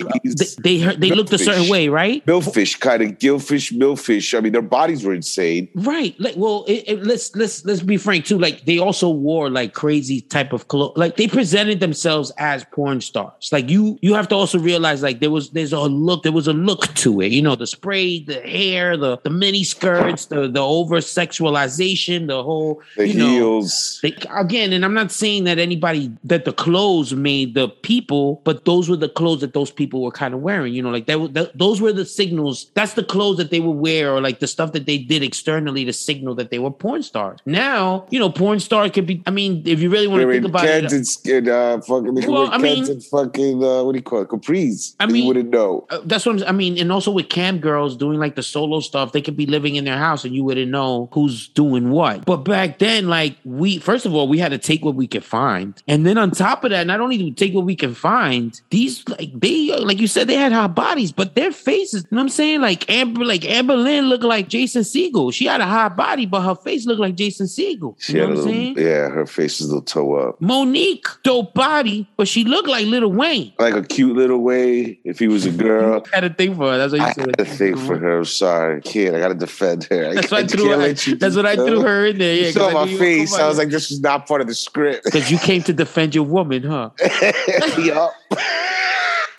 they 0.63 0.79
they, 0.79 0.97
they 0.97 1.11
looked 1.11 1.33
a 1.33 1.39
certain 1.39 1.69
way 1.69 1.89
right 1.89 2.25
Millfish, 2.27 2.81
kind 2.81 3.03
of 3.03 3.11
gillfish, 3.19 3.73
millfish. 3.73 4.37
I 4.37 4.41
mean, 4.41 4.53
their 4.53 4.63
bodies 4.63 5.05
were 5.05 5.15
insane. 5.15 5.69
right 5.75 6.19
like 6.19 6.35
well 6.37 6.65
it, 6.67 6.85
it- 6.87 7.03
let's 7.05 7.35
let's 7.37 7.65
let's 7.65 7.83
be 7.83 7.97
frank 7.97 8.25
too 8.31 8.38
like 8.38 8.65
they 8.65 8.79
also 8.79 9.09
wore 9.11 9.50
like 9.50 9.75
crazy 9.75 10.21
type 10.37 10.53
of 10.53 10.69
clothes 10.69 10.97
like 10.97 11.17
they 11.17 11.29
presented 11.29 11.81
themselves 11.81 12.32
as 12.38 12.65
porn 12.77 13.00
stars 13.00 13.50
like 13.53 13.69
you 13.69 13.99
you 14.03 14.15
have 14.15 14.29
to 14.29 14.35
also 14.35 14.59
realize 14.59 15.03
like 15.03 15.21
there 15.21 15.31
was 15.31 15.50
there's 15.50 15.73
a 15.73 15.81
look 15.81 16.23
there 16.23 16.38
was 16.41 16.49
a 16.49 16.53
look 16.69 16.82
to 16.94 17.21
it 17.21 17.31
you 17.32 17.43
know 17.43 17.56
the 17.56 17.67
spray 17.67 18.21
the 18.21 18.41
hair 18.56 18.97
the 18.97 19.19
the 19.27 19.31
mini 19.31 19.65
skirts 19.65 20.27
the 20.27 20.49
the 20.49 20.61
over 20.61 20.97
sexualization 20.97 22.27
the 22.27 22.43
whole 22.43 22.81
The 22.97 23.09
you 23.09 23.15
know. 23.15 23.67
They, 24.03 24.17
again, 24.31 24.73
and 24.73 24.85
I'm 24.85 24.94
not 24.94 25.11
saying 25.11 25.44
that 25.44 25.59
anybody 25.59 26.12
that 26.25 26.44
the 26.44 26.53
clothes 26.53 27.15
made 27.15 27.55
the 27.55 27.69
people, 27.69 28.41
but 28.44 28.65
those 28.65 28.88
were 28.88 28.97
the 28.97 29.09
clothes 29.09 29.41
that 29.41 29.55
those 29.55 29.71
people 29.71 30.03
were 30.03 30.11
kind 30.11 30.35
of 30.35 30.41
wearing. 30.41 30.73
You 30.75 30.82
know, 30.82 30.91
like 30.91 31.06
that, 31.06 31.35
that. 31.35 31.59
Those 31.59 31.81
were 31.81 31.93
the 31.93 32.05
signals. 32.05 32.71
That's 32.75 32.94
the 32.94 33.05
clothes 33.05 33.38
that 33.38 33.50
they 33.50 33.61
would 33.61 33.79
wear, 33.79 34.12
or 34.12 34.21
like 34.21 34.38
the 34.41 34.47
stuff 34.47 34.73
that 34.73 34.87
they 34.87 34.99
did 34.99 35.23
externally 35.23 35.85
to 35.85 35.93
signal 35.93 36.35
that 36.37 36.50
they 36.50 36.59
were 36.59 36.71
porn 36.71 37.03
stars. 37.03 37.41
Now, 37.44 38.06
you 38.11 38.19
know, 38.20 38.31
porn 38.31 38.61
star 38.61 38.88
could 38.88 39.06
be. 39.06 39.22
I 39.26 39.31
mean, 39.31 39.62
if 39.67 39.81
you 39.81 39.90
really 39.90 40.06
want 40.06 40.22
to 40.22 40.31
think 40.32 40.44
about 40.44 40.64
Keds 40.64 41.26
it, 41.26 41.38
and 41.38 41.49
uh, 41.49 41.81
fucking, 41.81 42.14
Well, 42.31 42.49
I 42.52 42.58
mean- 42.58 42.88
and 42.88 43.02
fucking, 43.05 43.62
uh, 43.62 43.82
what 43.84 43.93
do 43.93 43.99
you 43.99 44.02
call 44.02 44.22
it? 44.22 44.28
Capris. 44.28 44.94
I 45.00 45.06
mean, 45.06 45.22
you 45.22 45.28
wouldn't 45.28 45.50
know. 45.50 45.87
uh, 45.90 46.00
that's 46.05 46.25
what 46.26 46.43
I'm, 46.43 46.49
I 46.49 46.52
mean, 46.52 46.78
and 46.78 46.93
also 46.93 47.11
with 47.11 47.28
cam 47.28 47.58
girls 47.58 47.96
doing 47.96 48.19
like 48.19 48.37
the 48.37 48.43
solo 48.43 48.81
stuff, 48.81 49.12
they 49.12 49.22
could 49.22 49.37
be 49.37 49.46
living 49.46 49.76
in 49.76 49.84
their 49.84 49.99
house 49.99 50.25
and 50.25 50.34
you 50.34 50.44
wouldn't 50.44 50.70
know 50.70 51.08
who's 51.12 51.49
doing 51.49 51.90
what. 51.90 52.25
But 52.25 52.38
back 52.38 52.78
then, 52.78 53.08
like 53.08 53.37
we, 53.44 53.78
first 53.78 54.06
of 54.06 54.14
all, 54.14 54.28
we 54.28 54.38
had 54.38 54.50
to 54.50 54.58
take 54.58 54.84
what 54.84 54.94
we 54.94 55.06
could 55.06 55.25
find, 55.25 55.75
and 55.88 56.06
then 56.06 56.19
on 56.19 56.31
top 56.31 56.64
of 56.64 56.70
that, 56.70 56.87
not 56.87 57.00
only 57.00 57.19
do 57.19 57.25
we 57.25 57.32
take 57.32 57.55
what 57.55 57.64
we 57.64 57.75
can 57.76 57.94
find, 57.94 58.61
these 58.70 59.06
like 59.08 59.31
they, 59.34 59.75
like 59.76 59.99
you 59.99 60.06
said, 60.06 60.28
they 60.28 60.34
had 60.37 60.52
hot 60.52 60.75
bodies, 60.75 61.12
but 61.12 61.34
their 61.34 61.52
faces. 61.52 62.02
You 62.05 62.08
know 62.17 62.19
what 62.19 62.22
I'm 62.25 62.28
saying? 62.28 62.61
Like 62.61 62.88
Amber, 62.90 63.25
like 63.25 63.44
Amber 63.49 63.76
Lynn 63.76 64.06
looked 64.08 64.25
like 64.25 64.49
Jason 64.49 64.82
Segel. 64.82 65.32
She 65.32 65.46
had 65.46 65.61
a 65.61 65.67
hot 65.67 65.96
body, 65.96 66.26
but 66.26 66.43
her 66.43 66.55
face 66.55 66.87
looked 66.87 67.00
like 67.00 67.14
Jason 67.14 67.46
Segel. 67.46 67.94
She 68.11 68.17
You 68.17 68.23
had 68.23 68.31
a 68.31 68.35
what 68.35 68.41
I'm 68.41 68.47
little, 68.47 68.53
saying? 68.53 68.79
yeah, 68.79 69.09
her 69.09 69.27
face 69.27 69.61
is 69.61 69.67
a 69.67 69.69
little 69.69 69.83
toe 69.83 70.15
up. 70.17 70.41
Monique, 70.41 71.07
dope 71.23 71.55
body, 71.55 72.09
but 72.17 72.27
she 72.29 72.45
looked 72.45 72.69
like 72.69 72.87
Little 72.87 73.12
Wayne. 73.12 73.53
Like 73.59 73.75
a 73.75 73.83
cute 73.83 74.17
little 74.17 74.39
way 74.39 74.99
if 75.05 75.19
he 75.19 75.29
was 75.29 75.47
a 75.47 75.51
girl. 75.51 76.05
I 76.12 76.15
had 76.17 76.25
a 76.25 76.35
thing 76.35 76.55
for 76.57 76.71
her. 76.73 76.79
That's 76.79 76.93
what 76.93 77.01
you 77.01 77.07
I 77.07 77.12
said. 77.12 77.27
had 77.27 77.39
to 77.39 77.45
think 77.45 77.79
for 77.79 77.97
her. 77.97 78.19
I'm 78.19 78.25
sorry. 78.25 78.81
Kid, 78.83 79.15
I 79.15 79.21
got 79.21 79.29
to 79.29 79.35
defend 79.35 79.85
her. 79.85 80.15
That's 80.15 80.31
why 80.31 80.39
I 80.39 80.41
can't 80.43 80.51
threw 80.53 80.69
her. 80.71 80.77
let 80.77 80.97
That's 81.21 81.37
what 81.37 81.47
I 81.47 81.55
threw 81.57 81.81
her 81.83 82.07
in 82.07 82.19
there. 82.19 82.35
You 82.35 82.43
Yeah, 82.47 82.51
saw 82.51 82.71
my 82.73 82.87
face. 82.99 83.35
I 83.35 83.47
was 83.49 83.59
like, 83.59 83.69
this 83.69 83.91
is 83.91 84.01
not 84.01 84.27
part 84.27 84.41
of 84.41 84.47
the 84.49 84.55
script. 84.55 85.05
because 85.05 85.31
you 85.31 85.39
came 85.39 85.63
to 85.65 85.73
defend 85.73 86.15
your 86.15 86.25
woman, 86.25 86.63
huh? 86.65 86.91
yup. 87.79 88.13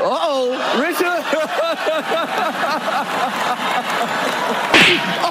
Oh, 0.03 0.49
Richard. 0.81 1.05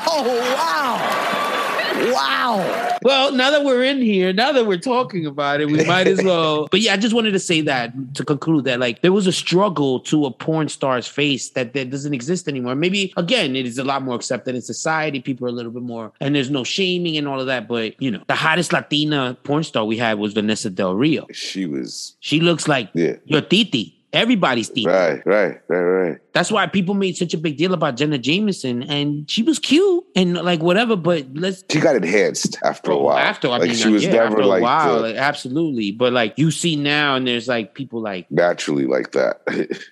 oh, 0.07 0.55
wow. 0.57 2.13
Wow. 2.13 2.80
Well, 3.03 3.33
now 3.33 3.51
that 3.51 3.65
we're 3.65 3.85
in 3.85 4.01
here, 4.01 4.33
now 4.33 4.53
that 4.53 4.67
we're 4.67 4.79
talking 4.79 5.27
about 5.27 5.61
it, 5.61 5.67
we 5.67 5.85
might 5.85 6.07
as 6.07 6.23
well. 6.23 6.69
But 6.71 6.81
yeah, 6.81 6.93
I 6.93 6.97
just 6.97 7.15
wanted 7.15 7.33
to 7.33 7.39
say 7.39 7.61
that 7.63 8.15
to 8.15 8.25
conclude 8.25 8.65
that, 8.65 8.79
like, 8.81 9.03
there 9.03 9.13
was 9.13 9.27
a 9.27 9.33
struggle 9.33 10.01
to 10.01 10.27
a 10.27 10.31
porn 10.31 10.69
star's 10.69 11.07
face 11.07 11.51
that, 11.51 11.73
that 11.75 11.91
doesn't 11.91 12.15
exist 12.15 12.49
anymore. 12.49 12.75
Maybe 12.75 13.13
again, 13.17 13.57
it 13.57 13.67
is 13.67 13.79
a 13.79 13.85
lot 13.85 14.03
more 14.03 14.15
accepted 14.15 14.55
in 14.55 14.63
society. 14.63 15.21
People 15.21 15.47
are 15.47 15.51
a 15.51 15.53
little 15.53 15.73
bit 15.73 15.83
more, 15.83 16.13
and 16.21 16.35
there's 16.35 16.51
no 16.51 16.65
shaming 16.65 17.17
and 17.17 17.27
all 17.27 17.41
of 17.41 17.47
that. 17.47 17.69
But 17.69 18.01
you 18.01 18.11
know, 18.11 18.23
the 18.29 18.35
hottest 18.35 18.73
Latina 18.73 19.37
porn 19.45 19.65
star 19.65 19.85
we 19.85 19.97
had 19.97 20.19
was 20.19 20.33
Vanessa 20.33 20.71
Del 20.71 20.95
Rio. 20.95 21.27
She 21.33 21.67
was, 21.67 22.17
She 22.21 22.41
looks 22.41 22.69
like 22.69 22.91
yeah. 22.95 23.17
your 23.25 23.41
titi. 23.41 24.00
Everybody's 24.13 24.69
titi. 24.69 24.87
Right, 24.87 25.25
right, 25.25 25.61
right, 25.69 25.79
right. 25.79 26.19
That's 26.33 26.51
why 26.51 26.67
people 26.67 26.95
made 26.95 27.17
such 27.17 27.33
a 27.33 27.39
big 27.39 27.57
deal 27.57 27.73
about 27.75 27.97
Jenna 27.97 28.19
Jameson, 28.19 28.83
and 28.83 29.31
she 29.31 29.43
was 29.43 29.59
cute 29.61 30.05
and 30.17 30.35
like 30.35 30.61
whatever. 30.61 30.97
But 30.97 31.27
let's 31.35 31.63
She 31.71 31.79
got 31.79 31.95
enhanced 31.95 32.59
after 32.65 32.91
a 32.91 32.97
oh, 32.97 33.03
while. 33.05 33.19
after 33.19 33.47
I 33.49 33.59
like 33.59 33.63
mean, 33.69 33.75
she 33.75 33.89
was 33.89 34.05
yeah, 34.05 34.13
never 34.13 34.27
after 34.27 34.41
a 34.41 34.47
like 34.47 34.63
while, 34.63 34.97
the- 34.97 35.01
like, 35.03 35.17
absolutely. 35.17 35.93
But 35.93 36.13
like 36.13 36.35
you 36.37 36.51
see 36.51 36.75
now, 36.75 37.15
and 37.15 37.27
there's 37.27 37.47
like 37.47 37.75
people 37.75 38.01
like 38.01 38.29
naturally 38.31 38.87
like 38.87 39.13
that. 39.13 39.43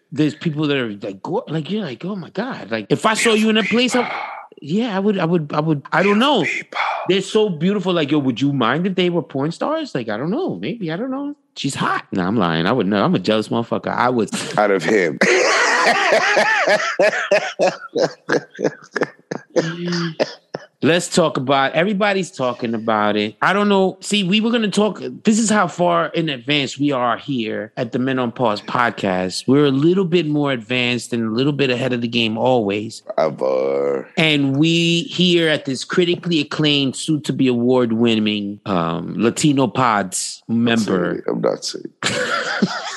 there's 0.13 0.35
people 0.35 0.67
that 0.67 0.77
are 0.77 0.91
like 0.91 1.23
go, 1.23 1.45
like 1.47 1.71
you're 1.71 1.85
like 1.85 2.05
oh 2.05 2.17
my 2.17 2.31
god, 2.31 2.71
like 2.71 2.87
if 2.91 3.07
I 3.07 3.15
saw 3.15 3.35
you 3.35 3.51
in 3.51 3.57
a 3.57 3.63
place, 3.63 3.95
I, 3.95 4.03
yeah, 4.61 4.97
I 4.97 4.99
would, 5.01 5.19
I 5.19 5.25
would, 5.25 5.53
I 5.53 5.61
would, 5.61 5.83
I 5.93 6.03
don't 6.03 6.19
know. 6.19 6.45
They're 7.09 7.23
so 7.23 7.49
beautiful. 7.49 7.93
Like 7.93 8.11
yo, 8.11 8.19
would 8.19 8.41
you 8.41 8.53
mind 8.53 8.87
if 8.87 8.95
they 8.95 9.11
were 9.11 9.23
porn 9.23 9.53
stars? 9.53 9.95
Like 9.95 10.09
I 10.09 10.17
don't 10.17 10.31
know, 10.31 10.57
maybe 10.57 10.91
I 10.93 10.97
don't 10.97 11.11
know. 11.11 11.37
She's 11.57 11.75
hot. 11.75 12.07
No, 12.13 12.23
I'm 12.25 12.37
lying. 12.37 12.67
I 12.67 12.73
would 12.73 12.87
know. 12.87 13.05
I'm 13.05 13.15
a 13.15 13.19
jealous 13.19 13.49
motherfucker. 13.49 13.89
I 13.89 14.11
would. 14.11 14.31
Out 14.59 14.71
of 14.71 14.85
him. 14.85 15.19
Mm. 19.57 20.15
Let's 20.81 21.13
talk 21.13 21.37
about 21.37 21.73
everybody's 21.73 22.31
talking 22.31 22.73
about 22.73 23.17
it. 23.17 23.35
I 23.43 23.53
don't 23.53 23.69
know. 23.69 23.99
See, 24.01 24.23
we 24.23 24.41
were 24.41 24.51
going 24.51 24.63
to 24.63 24.71
talk. 24.71 25.01
This 25.25 25.41
is 25.41 25.51
how 25.51 25.67
far 25.67 26.07
in 26.11 26.29
advance 26.29 26.79
we 26.79 26.93
are 26.93 27.17
here 27.17 27.73
at 27.77 27.91
the 27.91 27.99
Men 27.99 28.21
on 28.21 28.31
Pause 28.31 28.63
podcast. 28.63 29.49
We're 29.49 29.67
a 29.67 29.73
little 29.73 30.05
bit 30.05 30.27
more 30.27 30.53
advanced 30.53 31.13
and 31.13 31.25
a 31.27 31.31
little 31.31 31.53
bit 31.53 31.71
ahead 31.71 31.93
of 31.93 32.01
the 32.01 32.07
game 32.07 32.39
always. 32.39 33.03
Ever. 33.19 34.09
And 34.17 34.57
we 34.57 35.03
here 35.03 35.49
at 35.49 35.65
this 35.65 35.83
critically 35.83 36.39
acclaimed, 36.39 36.95
soon 36.95 37.23
to 37.23 37.33
be 37.33 37.49
award 37.49 37.95
winning 37.95 38.61
um, 38.65 39.15
Latino 39.17 39.67
Pods 39.67 40.45
member. 40.47 41.25
I'm 41.27 41.41
not 41.41 41.65
saying. 41.65 41.93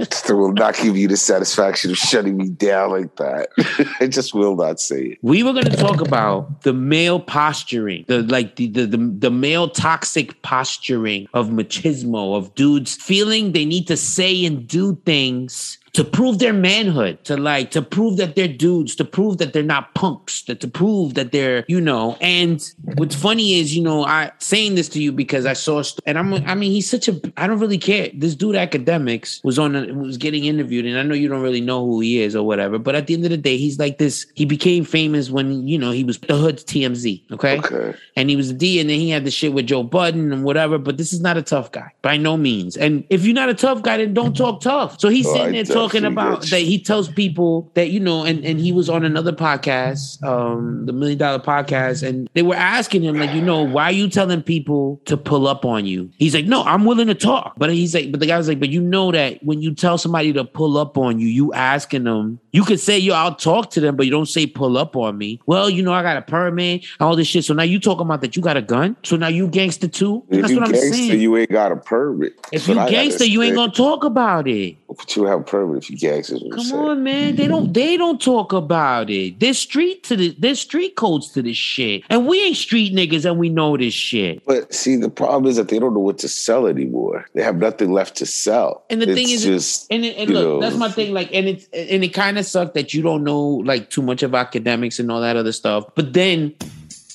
Still 0.00 0.36
will 0.36 0.52
not 0.52 0.76
give 0.76 0.96
you 0.96 1.08
the 1.08 1.16
satisfaction 1.16 1.90
of 1.90 1.96
shutting 1.96 2.36
me 2.36 2.50
down 2.50 2.90
like 2.90 3.16
that. 3.16 3.48
I 4.00 4.06
just 4.06 4.32
will 4.32 4.54
not 4.54 4.80
say 4.80 5.02
it. 5.02 5.18
We 5.22 5.42
were 5.42 5.52
going 5.52 5.64
to 5.64 5.76
talk 5.76 6.00
about 6.00 6.62
the 6.62 6.72
male 6.72 7.18
posturing, 7.18 8.04
the 8.06 8.22
like 8.22 8.56
the, 8.56 8.68
the 8.68 8.86
the 8.86 8.96
the 8.96 9.30
male 9.30 9.68
toxic 9.68 10.40
posturing 10.42 11.26
of 11.34 11.48
machismo 11.48 12.36
of 12.36 12.54
dudes 12.54 12.94
feeling 12.94 13.52
they 13.52 13.64
need 13.64 13.88
to 13.88 13.96
say 13.96 14.44
and 14.44 14.68
do 14.68 14.94
things 15.04 15.78
to 15.98 16.04
prove 16.04 16.38
their 16.38 16.52
manhood, 16.52 17.24
to 17.24 17.36
like 17.36 17.72
to 17.72 17.82
prove 17.82 18.18
that 18.18 18.36
they're 18.36 18.46
dudes, 18.46 18.94
to 18.94 19.04
prove 19.04 19.38
that 19.38 19.52
they're 19.52 19.64
not 19.64 19.92
punks, 19.94 20.42
to, 20.42 20.54
to 20.54 20.68
prove 20.68 21.14
that 21.14 21.32
they're, 21.32 21.64
you 21.66 21.80
know. 21.80 22.16
And 22.20 22.62
what's 22.94 23.16
funny 23.16 23.54
is, 23.54 23.74
you 23.76 23.82
know, 23.82 24.04
I 24.04 24.30
saying 24.38 24.76
this 24.76 24.88
to 24.90 25.02
you 25.02 25.10
because 25.10 25.44
I 25.44 25.54
saw, 25.54 25.82
and 26.06 26.16
I'm, 26.16 26.34
I 26.34 26.54
mean, 26.54 26.70
he's 26.70 26.88
such 26.88 27.08
a, 27.08 27.20
I 27.36 27.48
don't 27.48 27.58
really 27.58 27.78
care. 27.78 28.10
This 28.14 28.36
dude 28.36 28.54
Akademiks 28.54 29.42
was 29.42 29.58
on, 29.58 29.74
a, 29.74 29.92
was 29.92 30.16
getting 30.16 30.44
interviewed, 30.44 30.86
and 30.86 30.96
I 30.96 31.02
know 31.02 31.16
you 31.16 31.26
don't 31.26 31.42
really 31.42 31.60
know 31.60 31.84
who 31.84 31.98
he 31.98 32.22
is 32.22 32.36
or 32.36 32.46
whatever, 32.46 32.78
but 32.78 32.94
at 32.94 33.08
the 33.08 33.14
end 33.14 33.24
of 33.24 33.30
the 33.30 33.36
day, 33.36 33.56
he's 33.56 33.80
like 33.80 33.98
this. 33.98 34.24
He 34.34 34.44
became 34.44 34.84
famous 34.84 35.30
when 35.30 35.66
you 35.66 35.78
know 35.78 35.90
he 35.90 36.04
was 36.04 36.20
the 36.20 36.36
hood's 36.36 36.62
TMZ, 36.62 37.32
okay, 37.32 37.58
Okay. 37.58 37.98
and 38.14 38.30
he 38.30 38.36
was 38.36 38.50
a 38.50 38.54
D, 38.54 38.78
and 38.78 38.88
then 38.88 39.00
he 39.00 39.10
had 39.10 39.24
the 39.24 39.32
shit 39.32 39.52
with 39.52 39.66
Joe 39.66 39.82
Budden 39.82 40.32
and 40.32 40.44
whatever. 40.44 40.78
But 40.78 40.96
this 40.96 41.12
is 41.12 41.20
not 41.20 41.36
a 41.36 41.42
tough 41.42 41.72
guy 41.72 41.90
by 42.02 42.16
no 42.16 42.36
means. 42.36 42.76
And 42.76 43.02
if 43.10 43.24
you're 43.24 43.34
not 43.34 43.48
a 43.48 43.54
tough 43.54 43.82
guy, 43.82 43.96
then 43.96 44.14
don't 44.14 44.26
mm-hmm. 44.26 44.44
talk 44.44 44.60
tough. 44.60 45.00
So 45.00 45.08
he's 45.08 45.26
Oh, 45.26 45.34
sitting 45.34 45.52
there 45.52 45.64
talking 45.64 45.87
definitely 45.92 46.14
about 46.14 46.42
get 46.42 46.50
that 46.50 46.60
he 46.60 46.78
tells 46.80 47.08
people 47.08 47.70
that 47.74 47.90
you 47.90 48.00
know, 48.00 48.24
and 48.24 48.44
and 48.44 48.58
he 48.60 48.72
was 48.72 48.88
on 48.88 49.04
another 49.04 49.32
podcast, 49.32 50.22
um, 50.22 50.86
the 50.86 50.92
Million 50.92 51.18
Dollar 51.18 51.38
Podcast, 51.38 52.06
and 52.06 52.28
they 52.34 52.42
were 52.42 52.54
asking 52.54 53.02
him 53.02 53.18
like, 53.18 53.32
you 53.32 53.42
know, 53.42 53.62
why 53.62 53.84
are 53.84 53.92
you 53.92 54.08
telling 54.08 54.42
people 54.42 55.00
to 55.06 55.16
pull 55.16 55.46
up 55.46 55.64
on 55.64 55.86
you? 55.86 56.10
He's 56.18 56.34
like, 56.34 56.46
no, 56.46 56.62
I'm 56.64 56.84
willing 56.84 57.06
to 57.08 57.14
talk, 57.14 57.54
but 57.56 57.70
he's 57.72 57.94
like, 57.94 58.10
but 58.10 58.20
the 58.20 58.26
guy 58.26 58.36
was 58.36 58.48
like, 58.48 58.60
but 58.60 58.68
you 58.70 58.80
know 58.80 59.12
that 59.12 59.42
when 59.44 59.60
you 59.60 59.74
tell 59.74 59.98
somebody 59.98 60.32
to 60.32 60.44
pull 60.44 60.76
up 60.78 60.96
on 60.98 61.18
you, 61.18 61.26
you 61.28 61.52
asking 61.54 62.04
them, 62.04 62.38
you 62.52 62.64
could 62.64 62.80
say, 62.80 62.98
yo, 62.98 63.14
I'll 63.14 63.34
talk 63.34 63.70
to 63.70 63.80
them, 63.80 63.96
but 63.96 64.06
you 64.06 64.12
don't 64.12 64.26
say 64.28 64.46
pull 64.46 64.78
up 64.78 64.96
on 64.96 65.16
me. 65.18 65.40
Well, 65.46 65.68
you 65.70 65.82
know, 65.82 65.92
I 65.92 66.02
got 66.02 66.16
a 66.16 66.22
permit, 66.22 66.84
all 67.00 67.16
this 67.16 67.28
shit. 67.28 67.44
So 67.44 67.54
now 67.54 67.62
you 67.62 67.78
talking 67.78 68.06
about 68.06 68.20
that 68.22 68.36
you 68.36 68.42
got 68.42 68.56
a 68.56 68.62
gun? 68.62 68.96
So 69.04 69.16
now 69.16 69.28
you 69.28 69.48
gangster 69.48 69.88
too? 69.88 70.24
If 70.28 70.40
That's 70.40 70.52
you 70.52 70.58
what 70.60 70.66
I'm 70.66 70.72
gangster, 70.72 70.92
saying. 70.94 71.20
you 71.20 71.36
ain't 71.36 71.50
got 71.50 71.72
a 71.72 71.76
permit. 71.76 72.34
if 72.52 72.66
you 72.68 72.74
what 72.74 72.82
I 72.82 72.84
gotta 72.86 72.92
gangster, 72.92 73.24
you 73.24 73.42
ain't 73.42 73.54
gonna 73.56 73.72
talk 73.72 74.04
about 74.04 74.48
it. 74.48 74.76
But 74.88 75.14
you 75.16 75.24
have 75.24 75.40
a 75.40 75.44
permit 75.44 75.67
if 75.76 75.90
you 75.90 75.96
gangster. 75.96 76.36
is 76.36 76.42
Come 76.50 76.60
saying. 76.64 76.82
on, 76.82 77.02
man. 77.02 77.36
They 77.36 77.46
don't 77.46 77.72
they 77.74 77.96
don't 77.96 78.20
talk 78.20 78.52
about 78.52 79.10
it. 79.10 79.38
There's 79.40 79.58
street 79.58 80.02
to 80.04 80.16
this 80.16 80.34
there's 80.38 80.60
street 80.60 80.96
codes 80.96 81.30
to 81.32 81.42
this 81.42 81.56
shit. 81.56 82.02
And 82.08 82.26
we 82.26 82.42
ain't 82.42 82.56
street 82.56 82.94
niggas 82.94 83.24
and 83.24 83.38
we 83.38 83.48
know 83.48 83.76
this 83.76 83.94
shit. 83.94 84.44
But 84.46 84.72
see, 84.72 84.96
the 84.96 85.10
problem 85.10 85.46
is 85.50 85.56
that 85.56 85.68
they 85.68 85.78
don't 85.78 85.94
know 85.94 86.00
what 86.00 86.18
to 86.18 86.28
sell 86.28 86.66
anymore. 86.66 87.26
They 87.34 87.42
have 87.42 87.56
nothing 87.56 87.92
left 87.92 88.16
to 88.16 88.26
sell. 88.26 88.84
And 88.90 89.02
the 89.02 89.08
It's 89.10 89.14
thing 89.14 89.30
is 89.30 89.44
just 89.44 89.86
and, 89.90 90.04
it, 90.04 90.16
and 90.16 90.30
look, 90.30 90.44
know, 90.44 90.60
that's 90.60 90.76
my 90.76 90.90
thing. 90.90 91.12
Like, 91.12 91.30
and 91.34 91.46
it's 91.48 91.64
and 91.72 92.02
it 92.04 92.08
kind 92.14 92.38
of 92.38 92.46
sucked 92.46 92.74
that 92.74 92.94
you 92.94 93.02
don't 93.02 93.24
know 93.24 93.40
like 93.40 93.90
too 93.90 94.02
much 94.02 94.22
of 94.22 94.30
Akademiks 94.32 94.98
and 94.98 95.10
all 95.10 95.20
that 95.20 95.36
other 95.36 95.52
stuff. 95.52 95.84
But 95.94 96.12
then, 96.12 96.54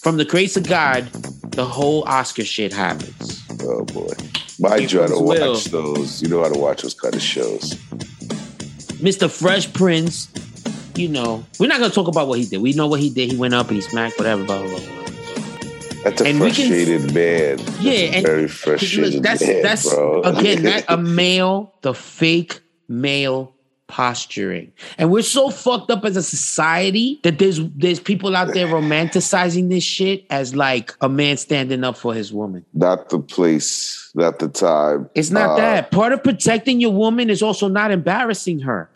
from 0.02 0.18
the 0.18 0.26
grace 0.26 0.58
of 0.58 0.68
God, 0.68 1.06
the 1.52 1.66
whole 1.66 2.04
Oscar 2.08 2.44
shit 2.44 2.74
happens. 2.74 3.42
oh 3.62 3.86
boy. 3.86 4.14
Mind 4.60 4.92
Here 4.92 5.00
you, 5.00 5.04
I 5.04 5.08
don't 5.08 5.26
comes 5.26 5.40
Will. 5.40 5.54
watch 5.54 5.66
those. 5.66 6.22
You 6.22 6.28
know 6.30 6.44
how 6.44 6.50
to 6.50 6.60
watch 6.60 6.84
those 6.84 6.94
kind 6.94 7.16
of 7.16 7.22
shows. 7.22 7.76
Mr. 9.04 9.30
Fresh 9.30 9.74
Prince, 9.74 10.30
you 10.96 11.10
know, 11.10 11.44
we're 11.60 11.68
not 11.68 11.80
gonna 11.80 11.92
talk 11.94 12.08
about 12.08 12.28
what 12.28 12.40
he 12.40 12.46
did. 12.46 12.62
We 12.62 12.74
know 12.74 12.88
what 12.88 13.00
he 13.02 13.10
did. 13.10 13.32
He 13.32 13.38
went 13.38 13.54
up 13.54 13.68
and 13.68 13.76
he 13.76 13.82
smacked 13.82 14.18
whatever, 14.18 14.44
blah 14.46 14.60
blah 14.62 14.70
blah. 14.70 14.80
That's 16.04 16.22
a 16.22 16.26
And 16.28 16.40
we 16.40 16.52
can- 16.52 16.68
frustrated 16.70 17.14
man. 17.14 17.60
Yeah, 17.80 17.92
a 17.92 18.12
and- 18.12 18.26
very 18.26 18.48
frustrated 18.48 19.14
Look, 19.16 19.24
that's 19.24 19.42
man, 19.46 19.62
that's 19.62 19.90
bro. 19.94 20.22
again 20.24 20.64
that 20.64 20.86
a 20.90 20.98
male, 21.22 21.74
the 21.82 21.94
fake 21.94 22.60
male 22.88 23.53
posturing. 23.94 24.72
And 24.98 25.12
we're 25.12 25.22
so 25.22 25.52
fucked 25.52 25.92
up 25.92 26.04
as 26.04 26.18
a 26.18 26.24
society 26.24 27.20
that 27.22 27.38
there's 27.38 27.60
there's 27.76 28.00
people 28.00 28.36
out 28.36 28.52
there 28.56 28.66
romanticizing 28.66 29.70
this 29.70 29.84
shit 29.84 30.26
as 30.32 30.56
like 30.56 30.96
a 31.02 31.08
man 31.08 31.38
standing 31.38 31.84
up 31.84 31.96
for 31.96 32.12
his 32.12 32.34
woman. 32.34 32.66
not 32.74 33.10
the 33.10 33.20
place, 33.20 34.10
not 34.16 34.40
the 34.40 34.50
time. 34.50 35.08
It's 35.14 35.30
not 35.30 35.52
Uh, 35.52 35.56
that. 35.58 35.92
Part 35.92 36.12
of 36.12 36.24
protecting 36.24 36.82
your 36.82 36.92
woman 36.92 37.30
is 37.30 37.44
also 37.44 37.68
not 37.68 37.92
embarrassing 37.92 38.60
her. 38.62 38.90